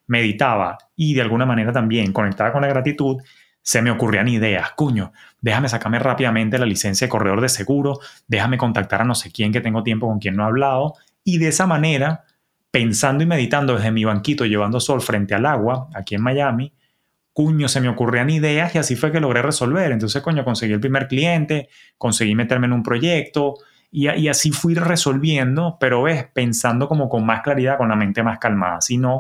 meditaba 0.08 0.78
y 0.96 1.14
de 1.14 1.22
alguna 1.22 1.46
manera 1.46 1.72
también 1.72 2.14
conectaba 2.14 2.52
con 2.52 2.62
la 2.62 2.68
gratitud, 2.68 3.22
se 3.62 3.82
me 3.82 3.92
ocurrían 3.92 4.28
ideas. 4.28 4.72
Cuño, 4.72 5.14
déjame 5.40 5.70
sacarme 5.70 5.98
rápidamente 5.98 6.60
la 6.60 6.66
licencia 6.66 7.08
de 7.08 7.10
corredor 7.10 7.42
de 7.42 7.50
seguro, 7.50 8.00
déjame 8.28 8.58
contactar 8.58 9.02
a 9.02 9.06
no 9.06 9.16
sé 9.16 9.32
quién 9.32 9.52
que 9.52 9.62
tengo 9.62 9.84
tiempo 9.84 10.08
con 10.08 10.20
quien 10.20 10.36
no 10.36 10.44
he 10.44 10.48
hablado 10.48 10.96
y 11.24 11.38
de 11.38 11.50
esa 11.50 11.68
manera, 11.68 12.26
pensando 12.72 13.24
y 13.24 13.28
meditando 13.28 13.76
desde 13.76 13.92
mi 13.92 14.04
banquito 14.04 14.46
llevando 14.46 14.80
sol 14.80 15.02
frente 15.02 15.36
al 15.36 15.46
agua, 15.46 15.90
aquí 15.94 16.16
en 16.16 16.22
Miami, 16.22 16.74
cuño, 17.34 17.68
se 17.68 17.82
me 17.82 17.90
ocurrían 17.90 18.30
ideas 18.30 18.76
y 18.76 18.78
así 18.78 18.96
fue 18.96 19.12
que 19.12 19.20
logré 19.20 19.42
resolver. 19.42 19.92
Entonces, 19.92 20.22
coño, 20.22 20.44
conseguí 20.44 20.74
el 20.74 20.80
primer 20.80 21.08
cliente, 21.08 21.70
conseguí 21.98 22.36
meterme 22.36 22.68
en 22.68 22.74
un 22.74 22.84
proyecto 22.84 23.56
y, 23.92 24.28
así 24.28 24.52
fui 24.52 24.74
resolviendo, 24.74 25.78
pero 25.80 26.04
ves, 26.04 26.26
pensando 26.34 26.88
como 26.88 27.10
con 27.10 27.26
más 27.26 27.42
claridad, 27.42 27.78
con 27.78 27.90
la 27.90 27.96
mente 27.96 28.24
más 28.24 28.40
calmada. 28.40 28.82
Si 28.82 28.98
no, 28.98 29.20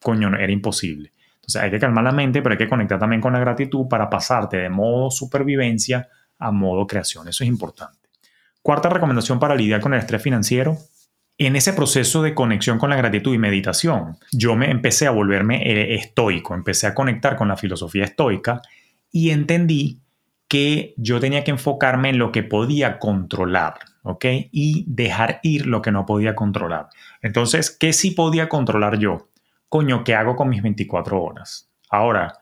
coño, 0.00 0.28
era 0.36 0.52
imposible. 0.52 1.12
Entonces 1.36 1.60
hay 1.60 1.70
que 1.72 1.80
calmar 1.80 2.04
la 2.04 2.12
mente, 2.12 2.40
pero 2.40 2.52
hay 2.52 2.58
que 2.58 2.68
conectar 2.68 3.00
también 3.00 3.20
con 3.20 3.32
la 3.32 3.40
gratitud 3.40 3.88
para 3.88 4.08
pasarte 4.08 4.58
de 4.58 4.68
modo 4.68 5.10
supervivencia 5.10 6.08
a 6.38 6.52
modo 6.52 6.86
creación. 6.86 7.26
Eso 7.26 7.42
es 7.42 7.48
importante. 7.48 8.08
Cuarta 8.62 8.88
recomendación 8.88 9.40
para 9.40 9.56
lidiar 9.56 9.80
con 9.80 9.92
el 9.92 9.98
estrés 9.98 10.22
financiero, 10.22 10.78
en 11.38 11.56
ese 11.56 11.72
proceso 11.72 12.22
de 12.22 12.34
conexión 12.34 12.78
con 12.78 12.90
la 12.90 12.96
gratitud 12.96 13.34
y 13.34 13.38
meditación, 13.38 14.16
yo 14.32 14.54
me 14.54 14.70
empecé 14.70 15.06
a 15.06 15.10
volverme 15.10 15.62
eh, 15.62 15.94
estoico, 15.94 16.54
empecé 16.54 16.86
a 16.86 16.94
conectar 16.94 17.36
con 17.36 17.48
la 17.48 17.56
filosofía 17.56 18.04
estoica 18.04 18.62
y 19.10 19.30
entendí 19.30 19.98
que 20.48 20.94
yo 20.98 21.18
tenía 21.18 21.44
que 21.44 21.50
enfocarme 21.50 22.10
en 22.10 22.18
lo 22.18 22.30
que 22.30 22.42
podía 22.42 22.98
controlar, 22.98 23.74
¿ok? 24.02 24.26
Y 24.52 24.84
dejar 24.86 25.40
ir 25.42 25.66
lo 25.66 25.80
que 25.80 25.92
no 25.92 26.04
podía 26.04 26.34
controlar. 26.34 26.88
Entonces, 27.22 27.70
¿qué 27.70 27.92
sí 27.92 28.10
podía 28.10 28.48
controlar 28.48 28.98
yo? 28.98 29.28
Coño, 29.70 30.04
¿qué 30.04 30.14
hago 30.14 30.36
con 30.36 30.50
mis 30.50 30.62
24 30.62 31.22
horas? 31.22 31.70
Ahora, 31.88 32.34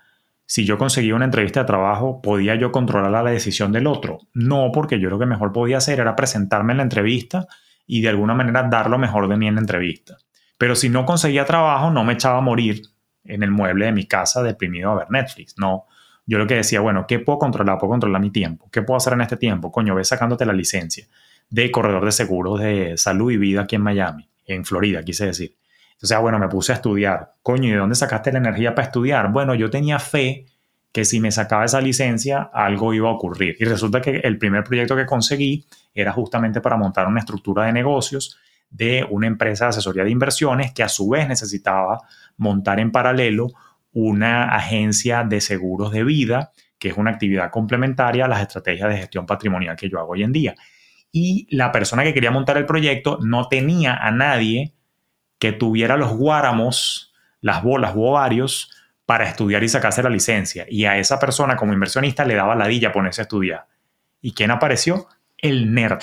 si 0.44 0.64
yo 0.64 0.76
conseguía 0.76 1.14
una 1.14 1.26
entrevista 1.26 1.60
de 1.60 1.66
trabajo, 1.66 2.20
¿podía 2.20 2.56
yo 2.56 2.72
controlar 2.72 3.22
la 3.22 3.30
decisión 3.30 3.70
del 3.70 3.86
otro? 3.86 4.18
No, 4.34 4.72
porque 4.72 4.98
yo 4.98 5.08
lo 5.08 5.18
que 5.20 5.26
mejor 5.26 5.52
podía 5.52 5.76
hacer 5.76 6.00
era 6.00 6.16
presentarme 6.16 6.72
en 6.72 6.78
la 6.78 6.82
entrevista 6.82 7.46
y 7.92 8.02
de 8.02 8.08
alguna 8.08 8.34
manera 8.34 8.62
dar 8.62 8.88
lo 8.88 8.98
mejor 8.98 9.28
de 9.28 9.36
mí 9.36 9.48
en 9.48 9.56
la 9.56 9.62
entrevista. 9.62 10.16
Pero 10.56 10.76
si 10.76 10.88
no 10.88 11.04
conseguía 11.04 11.44
trabajo, 11.44 11.90
no 11.90 12.04
me 12.04 12.12
echaba 12.12 12.38
a 12.38 12.40
morir 12.40 12.82
en 13.24 13.42
el 13.42 13.50
mueble 13.50 13.86
de 13.86 13.92
mi 13.92 14.06
casa 14.06 14.44
deprimido 14.44 14.92
a 14.92 14.94
ver 14.94 15.10
Netflix. 15.10 15.54
No, 15.58 15.86
yo 16.24 16.38
lo 16.38 16.46
que 16.46 16.54
decía, 16.54 16.78
bueno, 16.78 17.04
¿qué 17.08 17.18
puedo 17.18 17.40
controlar? 17.40 17.78
Puedo 17.78 17.90
controlar 17.90 18.20
mi 18.20 18.30
tiempo. 18.30 18.68
¿Qué 18.70 18.82
puedo 18.82 18.96
hacer 18.96 19.14
en 19.14 19.22
este 19.22 19.36
tiempo? 19.36 19.72
Coño, 19.72 19.96
ve 19.96 20.04
sacándote 20.04 20.46
la 20.46 20.52
licencia 20.52 21.04
de 21.48 21.68
corredor 21.72 22.04
de 22.04 22.12
seguros 22.12 22.60
de 22.60 22.96
salud 22.96 23.32
y 23.32 23.36
vida 23.36 23.62
aquí 23.62 23.74
en 23.74 23.82
Miami, 23.82 24.28
en 24.46 24.64
Florida, 24.64 25.02
quise 25.02 25.26
decir. 25.26 25.56
Entonces, 25.94 26.16
bueno, 26.20 26.38
me 26.38 26.48
puse 26.48 26.70
a 26.70 26.76
estudiar. 26.76 27.32
Coño, 27.42 27.68
¿y 27.68 27.72
de 27.72 27.78
dónde 27.78 27.96
sacaste 27.96 28.30
la 28.30 28.38
energía 28.38 28.72
para 28.72 28.86
estudiar? 28.86 29.32
Bueno, 29.32 29.56
yo 29.56 29.68
tenía 29.68 29.98
fe 29.98 30.46
que 30.92 31.04
si 31.04 31.18
me 31.18 31.32
sacaba 31.32 31.64
esa 31.64 31.80
licencia, 31.80 32.50
algo 32.52 32.94
iba 32.94 33.08
a 33.08 33.12
ocurrir. 33.12 33.56
Y 33.58 33.64
resulta 33.64 34.00
que 34.00 34.18
el 34.18 34.38
primer 34.38 34.62
proyecto 34.62 34.94
que 34.94 35.06
conseguí 35.06 35.66
era 35.94 36.12
justamente 36.12 36.60
para 36.60 36.76
montar 36.76 37.06
una 37.06 37.20
estructura 37.20 37.64
de 37.64 37.72
negocios 37.72 38.38
de 38.70 39.06
una 39.10 39.26
empresa 39.26 39.64
de 39.66 39.70
asesoría 39.70 40.04
de 40.04 40.10
inversiones 40.10 40.72
que 40.72 40.82
a 40.82 40.88
su 40.88 41.08
vez 41.08 41.28
necesitaba 41.28 41.98
montar 42.36 42.78
en 42.78 42.92
paralelo 42.92 43.48
una 43.92 44.54
agencia 44.54 45.24
de 45.24 45.40
seguros 45.40 45.90
de 45.90 46.04
vida, 46.04 46.52
que 46.78 46.88
es 46.88 46.96
una 46.96 47.10
actividad 47.10 47.50
complementaria 47.50 48.24
a 48.24 48.28
las 48.28 48.40
estrategias 48.40 48.88
de 48.88 48.98
gestión 48.98 49.26
patrimonial 49.26 49.76
que 49.76 49.88
yo 49.88 49.98
hago 49.98 50.12
hoy 50.12 50.22
en 50.22 50.32
día. 50.32 50.54
Y 51.12 51.48
la 51.50 51.72
persona 51.72 52.04
que 52.04 52.14
quería 52.14 52.30
montar 52.30 52.56
el 52.56 52.66
proyecto 52.66 53.18
no 53.20 53.48
tenía 53.48 53.96
a 53.96 54.12
nadie 54.12 54.74
que 55.40 55.52
tuviera 55.52 55.96
los 55.96 56.12
guáramos, 56.16 57.12
las 57.40 57.64
bolas 57.64 57.94
o 57.96 58.10
ovarios 58.10 58.70
para 59.04 59.28
estudiar 59.28 59.64
y 59.64 59.68
sacarse 59.68 60.04
la 60.04 60.10
licencia. 60.10 60.66
Y 60.68 60.84
a 60.84 60.98
esa 60.98 61.18
persona 61.18 61.56
como 61.56 61.72
inversionista 61.72 62.24
le 62.24 62.36
daba 62.36 62.54
ladilla 62.54 62.92
ponerse 62.92 63.22
a 63.22 63.24
estudiar. 63.24 63.66
¿Y 64.20 64.34
quién 64.34 64.52
apareció? 64.52 65.08
El 65.42 65.74
nerd 65.74 66.02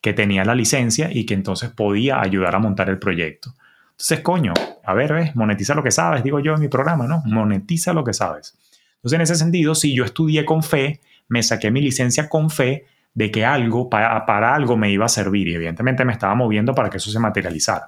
que 0.00 0.12
tenía 0.12 0.44
la 0.44 0.54
licencia 0.54 1.08
y 1.12 1.26
que 1.26 1.34
entonces 1.34 1.70
podía 1.70 2.20
ayudar 2.20 2.54
a 2.54 2.58
montar 2.58 2.88
el 2.88 2.98
proyecto. 2.98 3.54
Entonces, 3.92 4.20
coño, 4.20 4.52
a 4.84 4.94
ver, 4.94 5.12
¿ves? 5.12 5.36
monetiza 5.36 5.74
lo 5.74 5.82
que 5.82 5.92
sabes, 5.92 6.24
digo 6.24 6.40
yo 6.40 6.54
en 6.54 6.60
mi 6.60 6.68
programa, 6.68 7.06
¿no? 7.06 7.22
Monetiza 7.24 7.92
lo 7.92 8.02
que 8.02 8.12
sabes. 8.12 8.58
Entonces, 8.96 9.16
en 9.16 9.20
ese 9.20 9.36
sentido, 9.36 9.74
si 9.74 9.94
yo 9.94 10.04
estudié 10.04 10.44
con 10.44 10.62
fe, 10.62 11.00
me 11.28 11.42
saqué 11.42 11.70
mi 11.70 11.80
licencia 11.80 12.28
con 12.28 12.50
fe 12.50 12.86
de 13.14 13.30
que 13.30 13.44
algo, 13.44 13.88
para, 13.88 14.24
para 14.26 14.54
algo 14.54 14.76
me 14.76 14.90
iba 14.90 15.04
a 15.04 15.08
servir 15.08 15.48
y 15.48 15.54
evidentemente 15.54 16.04
me 16.04 16.12
estaba 16.12 16.34
moviendo 16.34 16.74
para 16.74 16.90
que 16.90 16.96
eso 16.96 17.10
se 17.10 17.18
materializara. 17.18 17.86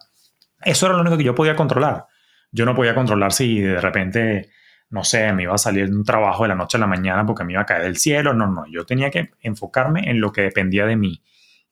Eso 0.62 0.86
era 0.86 0.94
lo 0.94 1.00
único 1.00 1.16
que 1.16 1.24
yo 1.24 1.34
podía 1.34 1.56
controlar. 1.56 2.06
Yo 2.52 2.64
no 2.64 2.74
podía 2.74 2.94
controlar 2.94 3.32
si 3.32 3.60
de 3.60 3.80
repente, 3.80 4.50
no 4.90 5.04
sé, 5.04 5.32
me 5.32 5.44
iba 5.44 5.54
a 5.54 5.58
salir 5.58 5.90
un 5.90 6.04
trabajo 6.04 6.44
de 6.44 6.50
la 6.50 6.54
noche 6.54 6.76
a 6.76 6.80
la 6.80 6.86
mañana 6.86 7.26
porque 7.26 7.44
me 7.44 7.52
iba 7.52 7.62
a 7.62 7.66
caer 7.66 7.82
del 7.82 7.96
cielo. 7.96 8.34
No, 8.34 8.46
no, 8.46 8.64
yo 8.66 8.84
tenía 8.86 9.10
que 9.10 9.30
enfocarme 9.40 10.10
en 10.10 10.20
lo 10.20 10.32
que 10.32 10.42
dependía 10.42 10.86
de 10.86 10.96
mí. 10.96 11.22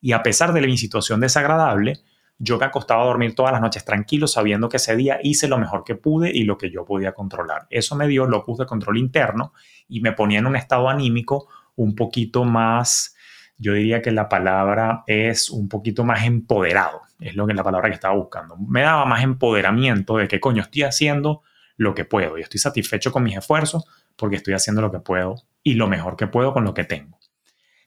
Y 0.01 0.11
a 0.11 0.23
pesar 0.23 0.51
de 0.53 0.61
mi 0.61 0.77
situación 0.77 1.19
desagradable, 1.21 1.99
yo 2.37 2.57
me 2.57 2.65
acostaba 2.65 3.03
a 3.03 3.05
dormir 3.05 3.35
todas 3.35 3.53
las 3.53 3.61
noches 3.61 3.85
tranquilo, 3.85 4.27
sabiendo 4.27 4.67
que 4.67 4.77
ese 4.77 4.95
día 4.95 5.19
hice 5.23 5.47
lo 5.47 5.57
mejor 5.57 5.83
que 5.83 5.95
pude 5.95 6.31
y 6.33 6.43
lo 6.43 6.57
que 6.57 6.69
yo 6.69 6.83
podía 6.83 7.13
controlar. 7.13 7.67
Eso 7.69 7.95
me 7.95 8.07
dio 8.07 8.25
locus 8.25 8.57
de 8.57 8.65
control 8.65 8.97
interno 8.97 9.53
y 9.87 10.01
me 10.01 10.11
ponía 10.11 10.39
en 10.39 10.47
un 10.47 10.55
estado 10.55 10.89
anímico 10.89 11.47
un 11.75 11.95
poquito 11.95 12.43
más, 12.43 13.15
yo 13.57 13.73
diría 13.73 14.01
que 14.01 14.11
la 14.11 14.27
palabra 14.27 15.03
es 15.07 15.49
un 15.49 15.69
poquito 15.69 16.03
más 16.03 16.25
empoderado 16.25 17.01
es 17.23 17.35
lo 17.35 17.47
que 17.47 17.53
la 17.53 17.63
palabra 17.63 17.89
que 17.89 17.95
estaba 17.95 18.15
buscando. 18.15 18.57
Me 18.57 18.81
daba 18.81 19.05
más 19.05 19.23
empoderamiento 19.23 20.17
de 20.17 20.27
que 20.27 20.39
coño 20.39 20.61
estoy 20.61 20.83
haciendo 20.83 21.41
lo 21.83 21.93
que 21.93 22.05
puedo 22.05 22.37
y 22.37 22.41
estoy 22.41 22.59
satisfecho 22.59 23.11
con 23.11 23.23
mis 23.23 23.37
esfuerzos 23.37 23.85
porque 24.15 24.37
estoy 24.37 24.53
haciendo 24.53 24.81
lo 24.81 24.91
que 24.91 24.99
puedo 24.99 25.35
y 25.61 25.75
lo 25.75 25.87
mejor 25.87 26.15
que 26.15 26.27
puedo 26.27 26.53
con 26.53 26.63
lo 26.63 26.73
que 26.73 26.83
tengo. 26.83 27.19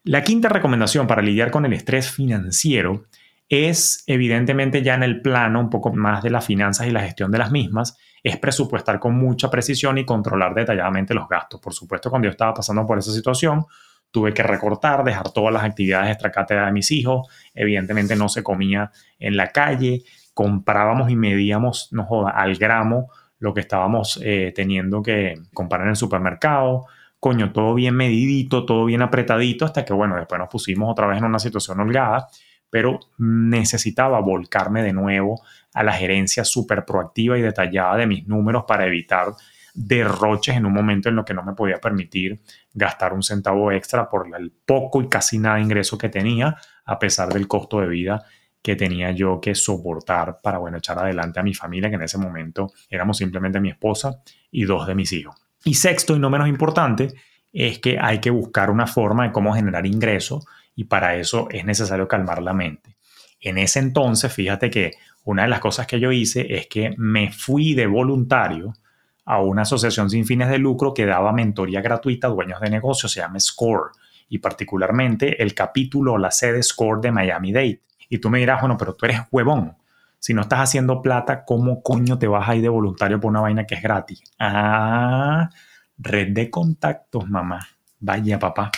La 0.04 0.22
quinta 0.22 0.48
recomendación 0.48 1.06
para 1.06 1.22
lidiar 1.22 1.50
con 1.50 1.64
el 1.66 1.72
estrés 1.72 2.10
financiero 2.10 3.06
es 3.48 4.04
evidentemente 4.06 4.82
ya 4.82 4.94
en 4.94 5.02
el 5.02 5.20
plano 5.20 5.60
un 5.60 5.70
poco 5.70 5.92
más 5.92 6.22
de 6.22 6.30
las 6.30 6.44
finanzas 6.44 6.86
y 6.86 6.90
la 6.90 7.02
gestión 7.02 7.30
de 7.30 7.38
las 7.38 7.50
mismas, 7.50 7.96
es 8.22 8.38
presupuestar 8.38 8.98
con 8.98 9.16
mucha 9.16 9.50
precisión 9.50 9.98
y 9.98 10.04
controlar 10.04 10.54
detalladamente 10.54 11.14
los 11.14 11.28
gastos. 11.28 11.60
Por 11.60 11.72
supuesto, 11.72 12.10
cuando 12.10 12.26
yo 12.26 12.30
estaba 12.30 12.54
pasando 12.54 12.84
por 12.84 12.98
esa 12.98 13.12
situación, 13.12 13.66
tuve 14.10 14.32
que 14.32 14.42
recortar, 14.42 15.04
dejar 15.04 15.30
todas 15.30 15.52
las 15.52 15.62
actividades 15.62 16.10
extracátedras 16.10 16.66
de 16.66 16.72
mis 16.72 16.90
hijos, 16.90 17.28
evidentemente 17.54 18.16
no 18.16 18.28
se 18.28 18.42
comía 18.42 18.90
en 19.18 19.36
la 19.36 19.48
calle, 19.48 20.02
comprábamos 20.34 21.10
y 21.10 21.16
medíamos, 21.16 21.88
no 21.92 22.04
joda, 22.04 22.30
al 22.30 22.56
gramo 22.56 23.10
lo 23.38 23.52
que 23.54 23.60
estábamos 23.60 24.20
eh, 24.22 24.52
teniendo 24.54 25.02
que 25.02 25.34
comprar 25.52 25.82
en 25.82 25.88
el 25.88 25.96
supermercado. 25.96 26.86
Coño, 27.20 27.52
todo 27.52 27.74
bien 27.74 27.94
medidito, 27.94 28.64
todo 28.64 28.84
bien 28.84 29.02
apretadito, 29.02 29.64
hasta 29.64 29.84
que, 29.84 29.92
bueno, 29.92 30.16
después 30.16 30.38
nos 30.38 30.48
pusimos 30.48 30.90
otra 30.90 31.06
vez 31.06 31.18
en 31.18 31.24
una 31.24 31.38
situación 31.38 31.80
holgada, 31.80 32.28
pero 32.70 33.00
necesitaba 33.18 34.20
volcarme 34.20 34.82
de 34.82 34.92
nuevo 34.92 35.40
a 35.74 35.82
la 35.82 35.92
gerencia 35.92 36.44
súper 36.44 36.84
proactiva 36.84 37.38
y 37.38 37.42
detallada 37.42 37.96
de 37.96 38.06
mis 38.06 38.26
números 38.26 38.64
para 38.66 38.86
evitar 38.86 39.28
derroches 39.74 40.56
en 40.56 40.64
un 40.64 40.72
momento 40.72 41.10
en 41.10 41.16
lo 41.16 41.24
que 41.24 41.34
no 41.34 41.42
me 41.42 41.52
podía 41.52 41.76
permitir 41.76 42.40
gastar 42.72 43.12
un 43.12 43.22
centavo 43.22 43.70
extra 43.70 44.08
por 44.08 44.26
el 44.34 44.50
poco 44.50 45.02
y 45.02 45.08
casi 45.08 45.38
nada 45.38 45.60
ingreso 45.60 45.98
que 45.98 46.08
tenía, 46.08 46.56
a 46.86 46.98
pesar 46.98 47.32
del 47.32 47.46
costo 47.46 47.80
de 47.80 47.88
vida 47.88 48.24
que 48.66 48.74
tenía 48.74 49.12
yo 49.12 49.40
que 49.40 49.54
soportar 49.54 50.40
para, 50.42 50.58
bueno, 50.58 50.78
echar 50.78 50.98
adelante 50.98 51.38
a 51.38 51.44
mi 51.44 51.54
familia, 51.54 51.88
que 51.88 51.94
en 51.94 52.02
ese 52.02 52.18
momento 52.18 52.72
éramos 52.90 53.16
simplemente 53.16 53.60
mi 53.60 53.70
esposa 53.70 54.22
y 54.50 54.64
dos 54.64 54.88
de 54.88 54.96
mis 54.96 55.12
hijos. 55.12 55.36
Y 55.64 55.74
sexto, 55.74 56.16
y 56.16 56.18
no 56.18 56.30
menos 56.30 56.48
importante, 56.48 57.14
es 57.52 57.78
que 57.78 57.96
hay 58.00 58.18
que 58.18 58.30
buscar 58.30 58.70
una 58.70 58.88
forma 58.88 59.22
de 59.22 59.30
cómo 59.30 59.54
generar 59.54 59.86
ingresos 59.86 60.46
y 60.74 60.82
para 60.82 61.14
eso 61.14 61.46
es 61.48 61.64
necesario 61.64 62.08
calmar 62.08 62.42
la 62.42 62.54
mente. 62.54 62.96
En 63.40 63.56
ese 63.56 63.78
entonces, 63.78 64.32
fíjate 64.32 64.68
que 64.68 64.94
una 65.22 65.42
de 65.42 65.48
las 65.48 65.60
cosas 65.60 65.86
que 65.86 66.00
yo 66.00 66.10
hice 66.10 66.52
es 66.52 66.66
que 66.66 66.92
me 66.96 67.30
fui 67.30 67.74
de 67.74 67.86
voluntario 67.86 68.72
a 69.26 69.40
una 69.42 69.62
asociación 69.62 70.10
sin 70.10 70.26
fines 70.26 70.48
de 70.48 70.58
lucro 70.58 70.92
que 70.92 71.06
daba 71.06 71.32
mentoría 71.32 71.82
gratuita 71.82 72.26
a 72.26 72.30
dueños 72.30 72.60
de 72.60 72.70
negocios, 72.70 73.12
se 73.12 73.20
llama 73.20 73.38
SCORE, 73.38 73.92
y 74.28 74.38
particularmente 74.38 75.40
el 75.40 75.54
capítulo 75.54 76.14
o 76.14 76.18
la 76.18 76.32
sede 76.32 76.64
SCORE 76.64 77.00
de 77.00 77.12
Miami 77.12 77.52
Dade. 77.52 77.85
Y 78.08 78.18
tú 78.18 78.30
me 78.30 78.38
dirás, 78.38 78.60
bueno, 78.60 78.76
pero 78.76 78.94
tú 78.94 79.06
eres 79.06 79.20
huevón. 79.30 79.76
Si 80.18 80.34
no 80.34 80.42
estás 80.42 80.60
haciendo 80.60 81.02
plata, 81.02 81.44
¿cómo 81.44 81.82
coño 81.82 82.18
te 82.18 82.26
vas 82.26 82.48
a 82.48 82.56
ir 82.56 82.62
de 82.62 82.68
voluntario 82.68 83.20
por 83.20 83.30
una 83.30 83.40
vaina 83.40 83.66
que 83.66 83.74
es 83.76 83.82
gratis? 83.82 84.22
Ah, 84.38 85.48
red 85.98 86.28
de 86.28 86.50
contactos, 86.50 87.28
mamá. 87.28 87.66
Vaya, 88.00 88.38
papá. 88.38 88.70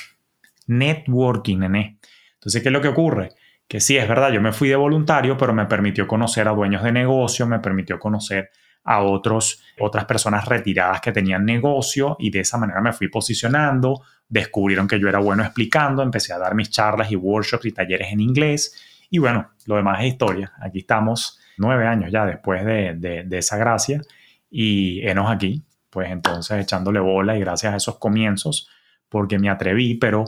Networking, 0.66 1.58
nene. 1.58 1.98
Entonces, 2.34 2.62
¿qué 2.62 2.68
es 2.68 2.72
lo 2.72 2.80
que 2.80 2.88
ocurre? 2.88 3.30
Que 3.66 3.80
sí, 3.80 3.96
es 3.96 4.08
verdad, 4.08 4.30
yo 4.32 4.40
me 4.40 4.52
fui 4.52 4.68
de 4.68 4.76
voluntario, 4.76 5.36
pero 5.36 5.52
me 5.52 5.66
permitió 5.66 6.06
conocer 6.06 6.48
a 6.48 6.52
dueños 6.52 6.82
de 6.82 6.92
negocio, 6.92 7.46
me 7.46 7.60
permitió 7.60 7.98
conocer 7.98 8.50
a 8.84 9.02
otros, 9.02 9.62
otras 9.80 10.06
personas 10.06 10.46
retiradas 10.46 11.00
que 11.00 11.12
tenían 11.12 11.44
negocio 11.44 12.16
y 12.18 12.30
de 12.30 12.40
esa 12.40 12.56
manera 12.56 12.80
me 12.80 12.92
fui 12.92 13.08
posicionando, 13.08 14.02
descubrieron 14.28 14.88
que 14.88 14.98
yo 14.98 15.08
era 15.08 15.18
bueno 15.18 15.42
explicando, 15.42 16.02
empecé 16.02 16.32
a 16.32 16.38
dar 16.38 16.54
mis 16.54 16.70
charlas 16.70 17.10
y 17.10 17.16
workshops 17.16 17.66
y 17.66 17.72
talleres 17.72 18.12
en 18.12 18.20
inglés 18.20 18.87
y 19.10 19.18
bueno, 19.18 19.50
lo 19.66 19.76
demás 19.76 20.00
es 20.00 20.06
historia. 20.06 20.52
Aquí 20.60 20.80
estamos 20.80 21.38
nueve 21.56 21.86
años 21.86 22.10
ya 22.12 22.26
después 22.26 22.64
de, 22.64 23.26
esa 23.32 23.56
gracia 23.56 24.02
y 24.50 25.06
enos 25.06 25.30
aquí, 25.30 25.64
pues 25.90 26.10
entonces 26.10 26.60
echándole 26.60 27.00
bola 27.00 27.36
y 27.36 27.40
gracias 27.40 27.74
a 27.74 27.76
esos 27.76 27.98
comienzos, 27.98 28.68
porque 29.08 29.38
me 29.38 29.50
atreví, 29.50 29.94
pero 29.94 30.24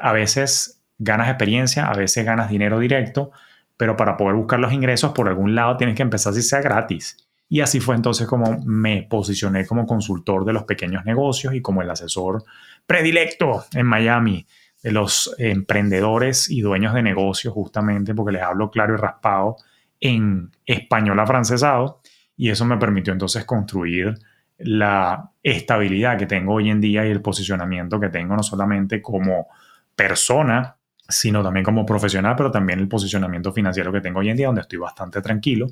a 0.00 0.12
veces 0.12 0.80
ganas 0.98 1.28
experiencia, 1.28 1.86
a 1.86 1.94
veces 1.94 2.24
ganas 2.24 2.48
dinero 2.48 2.78
directo, 2.78 3.32
pero 3.76 3.96
para 3.96 4.16
poder 4.16 4.36
buscar 4.36 4.60
los 4.60 4.72
ingresos 4.72 5.12
por 5.12 5.28
algún 5.28 5.54
lado 5.54 5.76
tienes 5.76 5.96
que 5.96 6.02
empezar 6.02 6.32
si 6.32 6.42
sea 6.42 6.60
gratis. 6.60 7.16
Y 7.48 7.60
así 7.60 7.80
fue 7.80 7.96
entonces 7.96 8.26
como 8.26 8.60
me 8.64 9.02
posicioné 9.02 9.66
como 9.66 9.86
consultor 9.86 10.44
de 10.46 10.54
los 10.54 10.64
pequeños 10.64 11.04
negocios 11.04 11.54
y 11.54 11.60
como 11.60 11.82
el 11.82 11.90
asesor 11.90 12.44
predilecto 12.86 13.64
en 13.74 13.86
Miami 13.86 14.38
de 14.38 14.46
los 14.82 15.34
emprendedores 15.38 16.50
y 16.50 16.60
dueños 16.60 16.94
de 16.94 17.02
negocios, 17.02 17.54
justamente 17.54 18.14
porque 18.14 18.32
les 18.32 18.42
hablo 18.42 18.70
claro 18.70 18.94
y 18.94 18.96
raspado 18.96 19.56
en 20.00 20.50
español 20.66 21.20
afrancesado, 21.20 22.00
y 22.36 22.50
eso 22.50 22.64
me 22.64 22.76
permitió 22.76 23.12
entonces 23.12 23.44
construir 23.44 24.14
la 24.58 25.30
estabilidad 25.42 26.18
que 26.18 26.26
tengo 26.26 26.54
hoy 26.54 26.70
en 26.70 26.80
día 26.80 27.06
y 27.06 27.10
el 27.10 27.20
posicionamiento 27.20 28.00
que 28.00 28.08
tengo 28.08 28.36
no 28.36 28.42
solamente 28.42 29.00
como 29.00 29.46
persona, 29.94 30.76
sino 31.08 31.42
también 31.42 31.64
como 31.64 31.86
profesional, 31.86 32.34
pero 32.36 32.50
también 32.50 32.80
el 32.80 32.88
posicionamiento 32.88 33.52
financiero 33.52 33.92
que 33.92 34.00
tengo 34.00 34.20
hoy 34.20 34.30
en 34.30 34.36
día, 34.36 34.46
donde 34.46 34.62
estoy 34.62 34.78
bastante 34.78 35.20
tranquilo, 35.20 35.68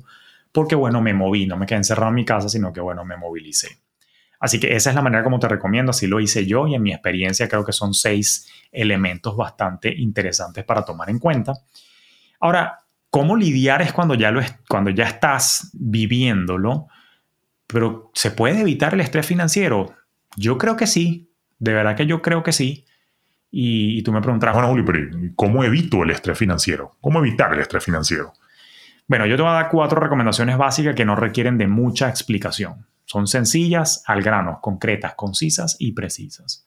porque 0.51 0.75
bueno, 0.75 1.01
me 1.01 1.13
moví, 1.13 1.45
no 1.45 1.57
me 1.57 1.65
quedé 1.65 1.77
encerrado 1.77 2.09
en 2.09 2.15
mi 2.15 2.25
casa, 2.25 2.47
sino 2.47 2.71
que 2.71 2.81
bueno, 2.81 3.03
me 3.05 3.17
movilicé. 3.17 3.79
Así 4.41 4.59
que 4.59 4.75
esa 4.75 4.89
es 4.89 4.95
la 4.95 5.03
manera 5.03 5.23
como 5.23 5.39
te 5.39 5.47
recomiendo, 5.47 5.91
así 5.91 6.07
lo 6.07 6.19
hice 6.19 6.47
yo 6.47 6.67
y 6.67 6.73
en 6.73 6.81
mi 6.81 6.91
experiencia 6.91 7.47
creo 7.47 7.63
que 7.63 7.71
son 7.71 7.93
seis 7.93 8.51
elementos 8.71 9.37
bastante 9.37 9.93
interesantes 9.95 10.65
para 10.65 10.83
tomar 10.83 11.11
en 11.11 11.19
cuenta. 11.19 11.53
Ahora, 12.39 12.79
¿cómo 13.11 13.37
lidiar 13.37 13.83
es 13.83 13.93
cuando 13.93 14.15
ya, 14.15 14.31
lo 14.31 14.39
es, 14.39 14.51
cuando 14.67 14.89
ya 14.89 15.05
estás 15.05 15.69
viviéndolo? 15.73 16.87
Pero 17.67 18.09
¿se 18.15 18.31
puede 18.31 18.61
evitar 18.61 18.95
el 18.95 19.01
estrés 19.01 19.27
financiero? 19.27 19.93
Yo 20.35 20.57
creo 20.57 20.75
que 20.75 20.87
sí, 20.87 21.29
de 21.59 21.73
verdad 21.73 21.95
que 21.95 22.07
yo 22.07 22.23
creo 22.23 22.41
que 22.41 22.51
sí. 22.51 22.85
Y, 23.51 24.01
tú 24.01 24.11
me 24.11 24.21
preguntarás, 24.21 24.55
bueno, 24.55 24.69
Juli, 24.69 24.83
pero 24.83 25.33
¿cómo 25.35 25.63
evito 25.63 26.01
el 26.03 26.09
estrés 26.09 26.37
financiero? 26.37 26.95
¿Cómo 26.99 27.19
evitar 27.19 27.53
el 27.53 27.59
estrés 27.59 27.83
financiero? 27.83 28.33
Bueno, 29.07 29.27
yo 29.27 29.35
te 29.35 29.43
voy 29.43 29.51
a 29.51 29.55
dar 29.55 29.69
cuatro 29.69 29.99
recomendaciones 29.99 30.57
básicas 30.57 30.95
que 30.95 31.05
no 31.05 31.15
requieren 31.15 31.59
de 31.59 31.67
mucha 31.67 32.09
explicación. 32.09 32.87
Son 33.05 33.27
sencillas, 33.27 34.03
al 34.07 34.21
grano, 34.21 34.59
concretas, 34.61 35.15
concisas 35.15 35.75
y 35.79 35.91
precisas. 35.93 36.65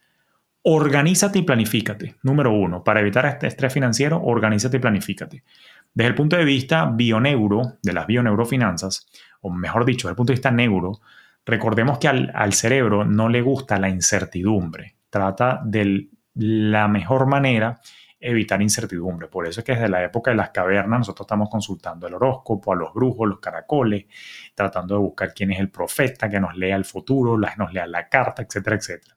Organízate 0.63 1.41
y 1.41 1.43
planifícate. 1.43 2.17
Número 2.23 2.53
uno, 2.53 2.83
para 2.83 3.01
evitar 3.01 3.27
este 3.27 3.47
estrés 3.47 3.73
financiero, 3.73 4.23
organízate 4.23 4.79
y 4.79 4.81
planifícate. 4.81 5.45
Desde 5.93 6.09
el 6.09 6.15
punto 6.15 6.37
de 6.37 6.45
vista 6.45 6.87
bioneuro, 6.87 7.79
de 7.83 7.93
las 7.93 8.07
bioneurofinanzas, 8.07 9.07
o 9.43 9.51
mejor 9.51 9.85
dicho, 9.85 10.09
desde 10.09 10.13
el 10.13 10.17
punto 10.17 10.33
de 10.33 10.37
vista 10.37 10.51
neuro, 10.51 11.01
recordemos 11.45 11.99
que 11.99 12.09
al, 12.09 12.33
al 12.35 12.53
cerebro 12.53 13.05
no 13.05 13.29
le 13.29 13.43
gusta 13.43 13.79
la 13.79 13.89
incertidumbre. 13.89 14.97
Trata 15.11 15.61
de 15.65 16.09
la 16.35 16.89
mejor 16.89 17.27
manera 17.27 17.81
evitar 18.25 18.61
incertidumbre. 18.63 19.29
Por 19.29 19.47
eso 19.47 19.61
es 19.61 19.65
que 19.65 19.73
desde 19.73 19.89
la 19.89 20.03
época 20.03 20.31
de 20.31 20.37
las 20.37 20.51
cavernas 20.51 21.01
nosotros 21.01 21.27
estamos 21.27 21.51
consultando 21.51 22.07
el 22.07 22.15
horóscopo, 22.15 22.73
a 22.73 22.77
los 22.77 22.95
brujos, 22.95 23.29
los 23.29 23.39
caracoles, 23.39 24.07
tratando 24.55 24.95
de 24.95 25.01
buscar 25.01 25.35
quién 25.35 25.53
es 25.53 25.61
el 25.61 25.71
profeta 25.71 26.29
que 26.29 26.41
nos 26.41 26.57
lea 26.57 26.77
el 26.77 26.85
futuro, 26.85 27.37
nos 27.37 27.73
lea 27.73 27.87
la 27.87 28.09
carta, 28.09 28.43
etcétera, 28.43 28.77
etcétera. 28.77 29.15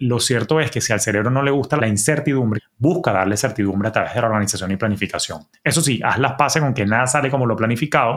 Lo 0.00 0.20
cierto 0.20 0.60
es 0.60 0.70
que 0.70 0.80
si 0.80 0.92
al 0.92 1.00
cerebro 1.00 1.30
no 1.30 1.42
le 1.42 1.50
gusta 1.50 1.76
la 1.76 1.88
incertidumbre, 1.88 2.60
busca 2.76 3.12
darle 3.12 3.36
certidumbre 3.36 3.88
a 3.88 3.92
través 3.92 4.14
de 4.14 4.20
la 4.20 4.26
organización 4.28 4.70
y 4.70 4.76
planificación. 4.76 5.42
Eso 5.62 5.80
sí, 5.80 6.00
haz 6.04 6.18
las 6.18 6.32
paces 6.32 6.62
con 6.62 6.74
que 6.74 6.86
nada 6.86 7.06
sale 7.06 7.30
como 7.30 7.46
lo 7.46 7.56
planificado, 7.56 8.16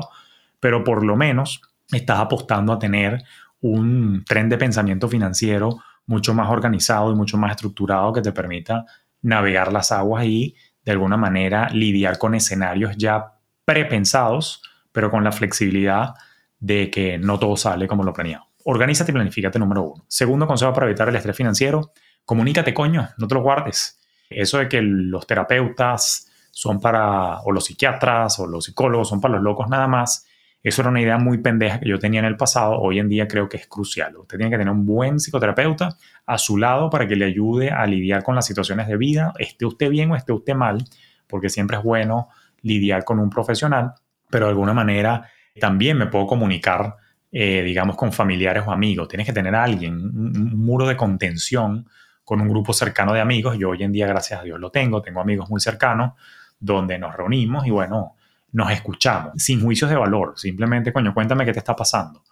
pero 0.59 0.83
por 0.83 1.03
lo 1.03 1.15
menos 1.15 1.61
estás 1.91 2.19
apostando 2.19 2.73
a 2.73 2.79
tener 2.79 3.23
un 3.61 4.23
tren 4.25 4.49
de 4.49 4.57
pensamiento 4.57 5.07
financiero 5.07 5.79
mucho 6.05 6.33
más 6.33 6.49
organizado 6.49 7.11
y 7.11 7.15
mucho 7.15 7.37
más 7.37 7.51
estructurado 7.51 8.11
que 8.13 8.21
te 8.21 8.31
permita 8.31 8.85
navegar 9.21 9.71
las 9.71 9.91
aguas 9.91 10.25
y 10.25 10.55
de 10.83 10.91
alguna 10.91 11.17
manera 11.17 11.69
lidiar 11.69 12.17
con 12.17 12.35
escenarios 12.35 12.95
ya 12.97 13.37
prepensados, 13.65 14.61
pero 14.91 15.11
con 15.11 15.23
la 15.23 15.31
flexibilidad 15.31 16.13
de 16.59 16.89
que 16.89 17.17
no 17.17 17.39
todo 17.39 17.55
sale 17.57 17.87
como 17.87 18.03
lo 18.03 18.13
planeado. 18.13 18.45
Organízate 18.63 19.11
y 19.11 19.13
planifícate 19.13 19.59
número 19.59 19.83
uno. 19.83 20.05
Segundo 20.07 20.47
consejo 20.47 20.73
para 20.73 20.87
evitar 20.87 21.09
el 21.09 21.15
estrés 21.15 21.35
financiero, 21.35 21.93
comunícate 22.25 22.73
coño, 22.73 23.09
no 23.17 23.27
te 23.27 23.35
lo 23.35 23.41
guardes. 23.41 23.99
Eso 24.29 24.59
de 24.59 24.69
que 24.69 24.81
los 24.81 25.25
terapeutas 25.27 26.29
son 26.51 26.79
para, 26.79 27.41
o 27.41 27.51
los 27.51 27.65
psiquiatras 27.65 28.39
o 28.39 28.47
los 28.47 28.65
psicólogos 28.65 29.09
son 29.09 29.21
para 29.21 29.35
los 29.35 29.43
locos 29.43 29.67
nada 29.69 29.87
más, 29.87 30.27
eso 30.63 30.81
era 30.81 30.91
una 30.91 31.01
idea 31.01 31.17
muy 31.17 31.39
pendeja 31.39 31.79
que 31.79 31.89
yo 31.89 31.97
tenía 31.97 32.19
en 32.19 32.25
el 32.25 32.37
pasado. 32.37 32.79
Hoy 32.79 32.99
en 32.99 33.09
día 33.09 33.27
creo 33.27 33.49
que 33.49 33.57
es 33.57 33.67
crucial. 33.67 34.15
Usted 34.17 34.37
tiene 34.37 34.51
que 34.51 34.57
tener 34.57 34.71
un 34.71 34.85
buen 34.85 35.19
psicoterapeuta 35.19 35.97
a 36.25 36.37
su 36.37 36.57
lado 36.57 36.89
para 36.89 37.07
que 37.07 37.15
le 37.15 37.25
ayude 37.25 37.71
a 37.71 37.85
lidiar 37.87 38.23
con 38.23 38.35
las 38.35 38.45
situaciones 38.45 38.87
de 38.87 38.97
vida, 38.97 39.33
esté 39.39 39.65
usted 39.65 39.89
bien 39.89 40.11
o 40.11 40.15
esté 40.15 40.33
usted 40.33 40.53
mal, 40.53 40.83
porque 41.27 41.49
siempre 41.49 41.77
es 41.77 41.83
bueno 41.83 42.29
lidiar 42.61 43.03
con 43.03 43.19
un 43.19 43.29
profesional, 43.29 43.93
pero 44.29 44.45
de 44.45 44.51
alguna 44.51 44.73
manera 44.73 45.27
también 45.59 45.97
me 45.97 46.05
puedo 46.05 46.27
comunicar, 46.27 46.95
eh, 47.31 47.63
digamos, 47.63 47.95
con 47.95 48.13
familiares 48.13 48.63
o 48.67 48.71
amigos. 48.71 49.07
Tienes 49.07 49.25
que 49.25 49.33
tener 49.33 49.55
alguien, 49.55 49.95
un 49.95 50.63
muro 50.63 50.87
de 50.87 50.95
contención 50.95 51.87
con 52.23 52.39
un 52.39 52.47
grupo 52.47 52.71
cercano 52.71 53.13
de 53.13 53.19
amigos. 53.19 53.57
Yo 53.57 53.69
hoy 53.69 53.83
en 53.83 53.91
día, 53.91 54.07
gracias 54.07 54.39
a 54.39 54.43
Dios, 54.43 54.59
lo 54.59 54.69
tengo. 54.69 55.01
Tengo 55.01 55.21
amigos 55.21 55.49
muy 55.49 55.59
cercanos 55.59 56.13
donde 56.59 56.99
nos 56.99 57.15
reunimos 57.15 57.65
y 57.65 57.71
bueno, 57.71 58.15
nos 58.51 58.71
escuchamos, 58.71 59.33
sin 59.37 59.61
juicios 59.61 59.89
de 59.89 59.95
valor, 59.95 60.33
simplemente, 60.35 60.91
coño, 60.91 61.13
cuéntame 61.13 61.45
qué 61.45 61.53
te 61.53 61.59
está 61.59 61.75
pasando. 61.75 62.23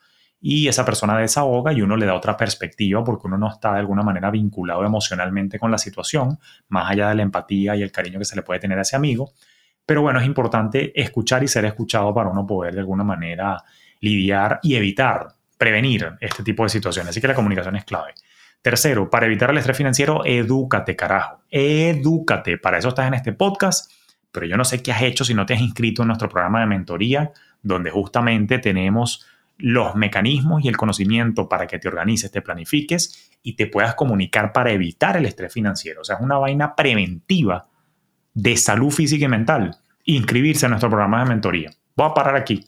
Y 0.42 0.68
esa 0.68 0.86
persona 0.86 1.18
desahoga 1.18 1.74
y 1.74 1.82
uno 1.82 1.98
le 1.98 2.06
da 2.06 2.14
otra 2.14 2.38
perspectiva 2.38 3.04
porque 3.04 3.28
uno 3.28 3.38
no 3.38 3.50
está 3.50 3.74
de 3.74 3.80
alguna 3.80 4.04
manera 4.04 4.32
vinculado 4.32 4.86
emocionalmente 4.86 5.60
con 5.60 5.70
la 5.70 5.78
situación, 5.78 6.40
más 6.70 6.90
allá 6.90 7.10
de 7.10 7.16
la 7.16 7.24
empatía 7.24 7.76
y 7.76 7.82
el 7.82 7.92
cariño 7.92 8.20
que 8.20 8.26
se 8.26 8.38
le 8.38 8.42
puede 8.42 8.60
tener 8.60 8.78
a 8.78 8.84
ese 8.84 8.96
amigo. 8.96 9.34
Pero 9.86 10.02
bueno, 10.02 10.20
es 10.20 10.26
importante 10.26 10.94
escuchar 11.00 11.44
y 11.44 11.48
ser 11.48 11.66
escuchado 11.66 12.14
para 12.14 12.30
uno 12.30 12.46
poder 12.46 12.74
de 12.74 12.80
alguna 12.80 13.04
manera 13.04 13.62
lidiar 14.00 14.60
y 14.64 14.76
evitar, 14.76 15.28
prevenir 15.58 16.14
este 16.22 16.44
tipo 16.44 16.64
de 16.64 16.70
situaciones. 16.70 17.10
Así 17.10 17.20
que 17.20 17.28
la 17.28 17.36
comunicación 17.36 17.76
es 17.76 17.84
clave. 17.84 18.14
Tercero, 18.62 19.10
para 19.10 19.26
evitar 19.26 19.50
el 19.50 19.58
estrés 19.58 19.76
financiero, 19.76 20.22
edúcate, 20.26 20.96
carajo. 20.96 21.42
Edúcate. 21.50 22.58
Para 22.58 22.78
eso 22.78 22.90
estás 22.90 23.08
en 23.08 23.14
este 23.14 23.34
podcast 23.34 23.92
pero 24.32 24.46
yo 24.46 24.58
no 24.58 24.66
sé 24.66 24.82
qué 24.82 24.92
has 24.92 25.02
hecho 25.02 25.24
si 25.24 25.34
no 25.34 25.46
te 25.46 25.54
has 25.54 25.62
inscrito 25.62 26.04
en 26.04 26.08
nuestro 26.08 26.30
programa 26.30 26.62
de 26.62 26.68
mentoría, 26.68 27.32
donde 27.62 27.92
justamente 27.92 28.60
tenemos 28.60 29.26
los 29.58 29.96
mecanismos 29.96 30.64
y 30.64 30.70
el 30.70 30.78
conocimiento 30.78 31.50
para 31.50 31.68
que 31.68 31.80
te 31.80 31.88
organices, 31.88 32.32
te 32.32 32.42
planifiques 32.42 33.32
y 33.44 33.54
te 33.54 33.68
puedas 33.68 33.96
comunicar 33.96 34.54
para 34.54 34.72
evitar 34.72 35.18
el 35.18 35.26
estrés 35.26 35.54
financiero. 35.54 36.02
O 36.02 36.04
sea, 36.04 36.16
es 36.16 36.22
una 36.22 36.38
vaina 36.38 36.76
preventiva 36.76 37.68
de 38.34 38.56
salud 38.56 38.92
física 38.92 39.26
y 39.26 39.28
mental. 39.28 39.78
Inscribirse 40.06 40.66
a 40.66 40.70
nuestro 40.70 40.90
programa 40.90 41.24
de 41.24 41.30
mentoría. 41.30 41.72
Voy 41.96 42.08
a 42.10 42.14
parar 42.14 42.36
aquí. 42.36 42.66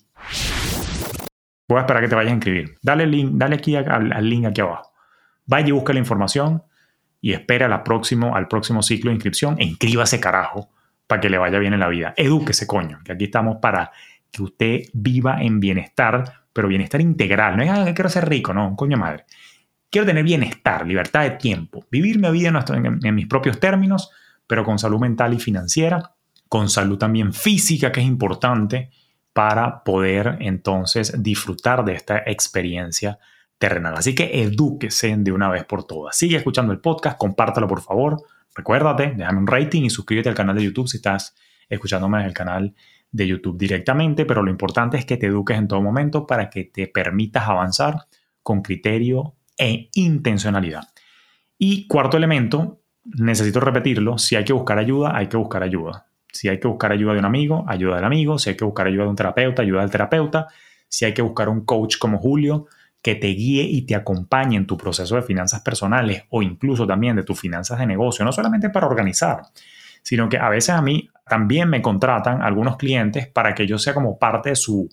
Voy 1.67 1.77
a 1.77 1.81
esperar 1.81 2.03
que 2.03 2.09
te 2.09 2.15
vayas 2.15 2.31
a 2.31 2.35
inscribir. 2.35 2.77
Dale, 2.81 3.07
link, 3.07 3.31
dale 3.35 3.55
aquí 3.55 3.75
al, 3.75 4.29
link 4.29 4.45
aquí 4.45 4.59
abajo. 4.59 4.91
Vaya 5.45 5.69
y 5.69 5.71
busca 5.71 5.93
la 5.93 5.99
información 5.99 6.63
y 7.21 7.31
espera 7.31 7.69
la 7.69 7.83
próximo, 7.83 8.35
al 8.35 8.49
próximo 8.49 8.83
ciclo 8.83 9.11
de 9.11 9.15
inscripción 9.15 9.55
e 9.59 9.77
carajo 10.19 10.69
para 11.11 11.19
que 11.19 11.29
le 11.29 11.37
vaya 11.37 11.59
bien 11.59 11.73
en 11.73 11.81
la 11.81 11.89
vida. 11.89 12.13
Edúquese, 12.15 12.65
coño, 12.65 12.99
que 13.03 13.11
aquí 13.11 13.25
estamos 13.25 13.57
para 13.57 13.91
que 14.31 14.43
usted 14.43 14.83
viva 14.93 15.41
en 15.41 15.59
bienestar, 15.59 16.45
pero 16.53 16.69
bienestar 16.69 17.01
integral. 17.01 17.57
No 17.57 17.63
es 17.63 17.85
que 17.85 17.93
quiero 17.93 18.07
ser 18.07 18.29
rico, 18.29 18.53
no, 18.53 18.77
coño 18.77 18.97
madre. 18.97 19.25
Quiero 19.89 20.07
tener 20.07 20.23
bienestar, 20.23 20.87
libertad 20.87 21.23
de 21.23 21.31
tiempo, 21.31 21.85
vivir 21.91 22.17
mi 22.17 22.31
vida 22.31 22.63
en 23.03 23.13
mis 23.13 23.27
propios 23.27 23.59
términos, 23.59 24.09
pero 24.47 24.63
con 24.63 24.79
salud 24.79 25.01
mental 25.01 25.33
y 25.33 25.39
financiera, 25.39 26.13
con 26.47 26.69
salud 26.69 26.97
también 26.97 27.33
física, 27.33 27.91
que 27.91 27.99
es 27.99 28.05
importante, 28.05 28.89
para 29.33 29.83
poder 29.83 30.37
entonces 30.39 31.21
disfrutar 31.21 31.83
de 31.83 31.91
esta 31.91 32.19
experiencia 32.25 33.19
terrenal. 33.57 33.95
Así 33.97 34.15
que 34.15 34.43
edúquese 34.43 35.13
de 35.17 35.33
una 35.33 35.49
vez 35.49 35.65
por 35.65 35.83
todas. 35.83 36.15
Sigue 36.15 36.37
escuchando 36.37 36.71
el 36.71 36.79
podcast, 36.79 37.17
compártalo 37.17 37.67
por 37.67 37.81
favor. 37.81 38.23
Recuérdate, 38.55 39.13
déjame 39.15 39.39
un 39.39 39.47
rating 39.47 39.83
y 39.83 39.89
suscríbete 39.89 40.29
al 40.29 40.35
canal 40.35 40.55
de 40.55 40.63
YouTube 40.63 40.87
si 40.87 40.97
estás 40.97 41.35
escuchándome 41.69 42.19
en 42.19 42.25
el 42.25 42.33
canal 42.33 42.75
de 43.11 43.27
YouTube 43.27 43.57
directamente, 43.57 44.25
pero 44.25 44.43
lo 44.43 44.51
importante 44.51 44.97
es 44.97 45.05
que 45.05 45.17
te 45.17 45.27
eduques 45.27 45.57
en 45.57 45.67
todo 45.67 45.81
momento 45.81 46.25
para 46.25 46.49
que 46.49 46.65
te 46.65 46.87
permitas 46.87 47.47
avanzar 47.47 48.07
con 48.43 48.61
criterio 48.61 49.35
e 49.57 49.89
intencionalidad. 49.95 50.83
Y 51.57 51.87
cuarto 51.87 52.17
elemento, 52.17 52.81
necesito 53.03 53.59
repetirlo, 53.59 54.17
si 54.17 54.35
hay 54.35 54.43
que 54.43 54.53
buscar 54.53 54.79
ayuda, 54.79 55.15
hay 55.15 55.27
que 55.27 55.37
buscar 55.37 55.63
ayuda. 55.63 56.07
Si 56.31 56.47
hay 56.47 56.59
que 56.59 56.67
buscar 56.67 56.91
ayuda 56.91 57.13
de 57.13 57.19
un 57.19 57.25
amigo, 57.25 57.65
ayuda 57.67 57.97
del 57.97 58.05
amigo. 58.05 58.39
Si 58.39 58.49
hay 58.49 58.55
que 58.55 58.63
buscar 58.63 58.87
ayuda 58.87 59.03
de 59.03 59.09
un 59.09 59.15
terapeuta, 59.15 59.61
ayuda 59.61 59.81
del 59.81 59.91
terapeuta. 59.91 60.47
Si 60.87 61.05
hay 61.05 61.13
que 61.13 61.21
buscar 61.21 61.49
un 61.49 61.65
coach 61.65 61.97
como 61.97 62.17
Julio 62.19 62.67
que 63.01 63.15
te 63.15 63.27
guíe 63.27 63.63
y 63.63 63.83
te 63.83 63.95
acompañe 63.95 64.57
en 64.57 64.67
tu 64.67 64.77
proceso 64.77 65.15
de 65.15 65.23
finanzas 65.23 65.61
personales 65.61 66.23
o 66.29 66.41
incluso 66.41 66.85
también 66.85 67.15
de 67.15 67.23
tus 67.23 67.39
finanzas 67.39 67.79
de 67.79 67.87
negocio, 67.87 68.23
no 68.23 68.31
solamente 68.31 68.69
para 68.69 68.87
organizar, 68.87 69.41
sino 70.03 70.29
que 70.29 70.37
a 70.37 70.49
veces 70.49 70.71
a 70.71 70.81
mí 70.81 71.09
también 71.27 71.69
me 71.69 71.81
contratan 71.81 72.41
algunos 72.41 72.77
clientes 72.77 73.27
para 73.27 73.55
que 73.55 73.65
yo 73.65 73.79
sea 73.79 73.93
como 73.93 74.19
parte 74.19 74.49
de 74.49 74.55
su, 74.55 74.89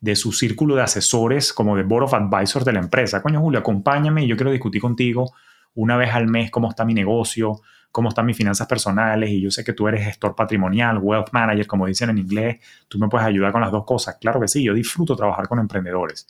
de 0.00 0.16
su 0.16 0.32
círculo 0.32 0.74
de 0.74 0.82
asesores, 0.82 1.52
como 1.52 1.76
de 1.76 1.84
board 1.84 2.04
of 2.04 2.14
advisors 2.14 2.64
de 2.64 2.72
la 2.72 2.80
empresa. 2.80 3.22
Coño, 3.22 3.40
Julio, 3.40 3.60
acompáñame 3.60 4.24
y 4.24 4.26
yo 4.26 4.36
quiero 4.36 4.50
discutir 4.50 4.80
contigo 4.80 5.32
una 5.74 5.96
vez 5.96 6.12
al 6.12 6.26
mes 6.26 6.50
cómo 6.50 6.68
está 6.68 6.84
mi 6.84 6.94
negocio, 6.94 7.60
cómo 7.90 8.08
están 8.08 8.26
mis 8.26 8.36
finanzas 8.36 8.66
personales 8.66 9.30
y 9.30 9.40
yo 9.40 9.50
sé 9.50 9.62
que 9.62 9.72
tú 9.72 9.86
eres 9.86 10.04
gestor 10.04 10.34
patrimonial, 10.34 10.98
wealth 10.98 11.28
manager, 11.32 11.66
como 11.66 11.86
dicen 11.86 12.10
en 12.10 12.18
inglés, 12.18 12.60
tú 12.88 12.98
me 12.98 13.08
puedes 13.08 13.26
ayudar 13.26 13.52
con 13.52 13.60
las 13.60 13.70
dos 13.70 13.84
cosas. 13.84 14.16
Claro 14.20 14.40
que 14.40 14.48
sí, 14.48 14.64
yo 14.64 14.74
disfruto 14.74 15.14
trabajar 15.14 15.46
con 15.46 15.58
emprendedores. 15.58 16.26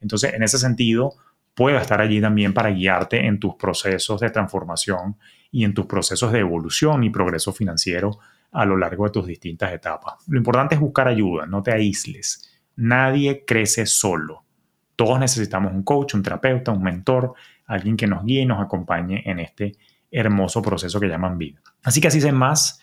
Entonces, 0.00 0.34
en 0.34 0.42
ese 0.42 0.58
sentido, 0.58 1.14
puedo 1.54 1.78
estar 1.78 2.00
allí 2.00 2.20
también 2.20 2.52
para 2.52 2.70
guiarte 2.70 3.26
en 3.26 3.38
tus 3.38 3.54
procesos 3.54 4.20
de 4.20 4.30
transformación 4.30 5.16
y 5.50 5.64
en 5.64 5.74
tus 5.74 5.86
procesos 5.86 6.32
de 6.32 6.40
evolución 6.40 7.04
y 7.04 7.10
progreso 7.10 7.52
financiero 7.52 8.18
a 8.52 8.64
lo 8.64 8.76
largo 8.76 9.04
de 9.04 9.10
tus 9.10 9.26
distintas 9.26 9.72
etapas. 9.72 10.14
Lo 10.28 10.38
importante 10.38 10.74
es 10.74 10.80
buscar 10.80 11.08
ayuda, 11.08 11.46
no 11.46 11.62
te 11.62 11.72
aísles. 11.72 12.50
Nadie 12.76 13.44
crece 13.46 13.86
solo. 13.86 14.44
Todos 14.96 15.18
necesitamos 15.18 15.72
un 15.72 15.82
coach, 15.82 16.14
un 16.14 16.22
terapeuta, 16.22 16.70
un 16.70 16.82
mentor, 16.82 17.34
alguien 17.66 17.96
que 17.96 18.06
nos 18.06 18.24
guíe 18.24 18.42
y 18.42 18.46
nos 18.46 18.60
acompañe 18.60 19.22
en 19.26 19.40
este 19.40 19.76
hermoso 20.10 20.62
proceso 20.62 21.00
que 21.00 21.08
llaman 21.08 21.36
vida. 21.36 21.60
Así 21.82 22.00
que 22.00 22.08
así 22.08 22.20
sin 22.20 22.34
más, 22.34 22.80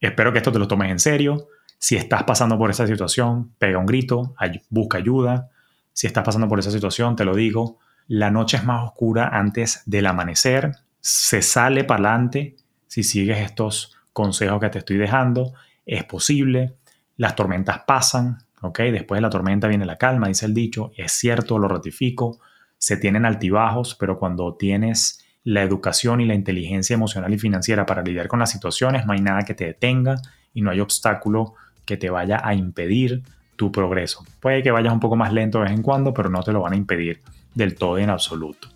espero 0.00 0.32
que 0.32 0.38
esto 0.38 0.52
te 0.52 0.58
lo 0.58 0.68
tomes 0.68 0.90
en 0.90 0.98
serio. 0.98 1.48
Si 1.78 1.96
estás 1.96 2.24
pasando 2.24 2.58
por 2.58 2.70
esa 2.70 2.86
situación, 2.86 3.52
pega 3.58 3.78
un 3.78 3.86
grito, 3.86 4.34
busca 4.68 4.98
ayuda. 4.98 5.50
Si 5.94 6.08
estás 6.08 6.24
pasando 6.24 6.48
por 6.48 6.58
esa 6.58 6.72
situación, 6.72 7.14
te 7.14 7.24
lo 7.24 7.36
digo, 7.36 7.78
la 8.08 8.30
noche 8.30 8.56
es 8.56 8.64
más 8.64 8.84
oscura 8.84 9.28
antes 9.28 9.82
del 9.86 10.06
amanecer. 10.06 10.72
Se 11.00 11.40
sale 11.40 11.84
para 11.84 12.00
adelante 12.00 12.56
si 12.88 13.04
sigues 13.04 13.38
estos 13.38 13.96
consejos 14.12 14.60
que 14.60 14.70
te 14.70 14.80
estoy 14.80 14.96
dejando. 14.96 15.54
Es 15.86 16.02
posible. 16.04 16.74
Las 17.16 17.36
tormentas 17.36 17.82
pasan, 17.86 18.38
¿ok? 18.60 18.80
Después 18.80 19.18
de 19.18 19.22
la 19.22 19.30
tormenta 19.30 19.68
viene 19.68 19.86
la 19.86 19.96
calma, 19.96 20.26
dice 20.26 20.46
el 20.46 20.52
dicho. 20.52 20.90
Es 20.96 21.12
cierto, 21.12 21.58
lo 21.58 21.68
ratifico. 21.68 22.40
Se 22.76 22.96
tienen 22.96 23.24
altibajos, 23.24 23.94
pero 23.94 24.18
cuando 24.18 24.56
tienes 24.56 25.24
la 25.44 25.62
educación 25.62 26.20
y 26.20 26.26
la 26.26 26.34
inteligencia 26.34 26.94
emocional 26.94 27.32
y 27.32 27.38
financiera 27.38 27.86
para 27.86 28.02
lidiar 28.02 28.26
con 28.26 28.40
las 28.40 28.50
situaciones, 28.50 29.06
no 29.06 29.12
hay 29.12 29.20
nada 29.20 29.42
que 29.42 29.54
te 29.54 29.66
detenga 29.66 30.20
y 30.52 30.62
no 30.62 30.72
hay 30.72 30.80
obstáculo 30.80 31.54
que 31.84 31.96
te 31.96 32.10
vaya 32.10 32.40
a 32.42 32.54
impedir 32.54 33.22
tu 33.56 33.70
progreso. 33.72 34.24
Puede 34.40 34.62
que 34.62 34.70
vayas 34.70 34.92
un 34.92 35.00
poco 35.00 35.16
más 35.16 35.32
lento 35.32 35.58
de 35.58 35.64
vez 35.64 35.72
en 35.72 35.82
cuando, 35.82 36.12
pero 36.12 36.28
no 36.28 36.42
te 36.42 36.52
lo 36.52 36.62
van 36.62 36.72
a 36.72 36.76
impedir 36.76 37.22
del 37.54 37.74
todo 37.74 37.98
en 37.98 38.10
absoluto. 38.10 38.68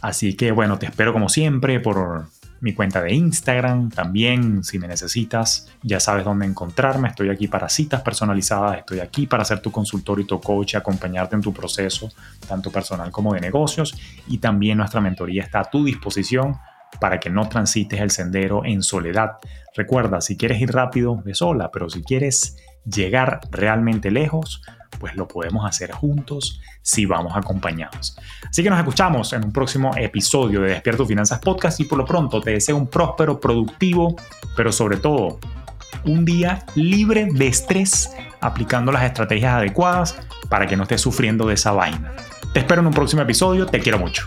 Así 0.00 0.34
que 0.34 0.52
bueno, 0.52 0.78
te 0.78 0.86
espero 0.86 1.12
como 1.12 1.28
siempre 1.28 1.80
por 1.80 2.26
mi 2.60 2.74
cuenta 2.74 3.02
de 3.02 3.14
Instagram. 3.14 3.90
También, 3.90 4.62
si 4.62 4.78
me 4.78 4.86
necesitas, 4.86 5.68
ya 5.82 6.00
sabes 6.00 6.24
dónde 6.24 6.46
encontrarme. 6.46 7.08
Estoy 7.08 7.30
aquí 7.30 7.48
para 7.48 7.68
citas 7.68 8.02
personalizadas, 8.02 8.78
estoy 8.78 9.00
aquí 9.00 9.26
para 9.26 9.44
ser 9.44 9.60
tu 9.60 9.70
consultor 9.70 10.20
y 10.20 10.24
tu 10.24 10.40
coach 10.40 10.74
acompañarte 10.74 11.34
en 11.34 11.42
tu 11.42 11.52
proceso, 11.52 12.10
tanto 12.46 12.70
personal 12.70 13.10
como 13.10 13.34
de 13.34 13.40
negocios. 13.40 13.94
Y 14.28 14.38
también 14.38 14.78
nuestra 14.78 15.00
mentoría 15.00 15.42
está 15.42 15.60
a 15.60 15.70
tu 15.70 15.84
disposición 15.84 16.56
para 17.00 17.20
que 17.20 17.30
no 17.30 17.48
transites 17.48 18.00
el 18.00 18.10
sendero 18.10 18.64
en 18.64 18.82
soledad. 18.82 19.38
Recuerda, 19.74 20.20
si 20.20 20.36
quieres 20.36 20.60
ir 20.60 20.72
rápido, 20.72 21.20
de 21.24 21.34
sola, 21.34 21.70
pero 21.72 21.88
si 21.88 22.02
quieres 22.02 22.56
llegar 22.84 23.40
realmente 23.50 24.10
lejos, 24.10 24.62
pues 24.98 25.16
lo 25.16 25.26
podemos 25.26 25.64
hacer 25.66 25.92
juntos 25.92 26.60
si 26.82 27.06
vamos 27.06 27.32
acompañados. 27.36 28.16
Así 28.48 28.62
que 28.62 28.70
nos 28.70 28.78
escuchamos 28.78 29.32
en 29.32 29.44
un 29.44 29.52
próximo 29.52 29.92
episodio 29.96 30.60
de 30.62 30.70
Despierto 30.70 31.06
Finanzas 31.06 31.38
Podcast 31.38 31.80
y 31.80 31.84
por 31.84 31.98
lo 31.98 32.04
pronto 32.04 32.40
te 32.40 32.52
deseo 32.52 32.76
un 32.76 32.88
próspero, 32.88 33.40
productivo, 33.40 34.16
pero 34.56 34.72
sobre 34.72 34.98
todo 34.98 35.38
un 36.04 36.24
día 36.24 36.64
libre 36.74 37.28
de 37.30 37.46
estrés 37.46 38.10
aplicando 38.40 38.92
las 38.92 39.04
estrategias 39.04 39.54
adecuadas 39.54 40.16
para 40.48 40.66
que 40.66 40.76
no 40.76 40.84
estés 40.84 41.00
sufriendo 41.00 41.46
de 41.46 41.54
esa 41.54 41.72
vaina. 41.72 42.14
Te 42.52 42.60
espero 42.60 42.80
en 42.80 42.88
un 42.88 42.94
próximo 42.94 43.22
episodio, 43.22 43.66
te 43.66 43.80
quiero 43.80 43.98
mucho. 43.98 44.26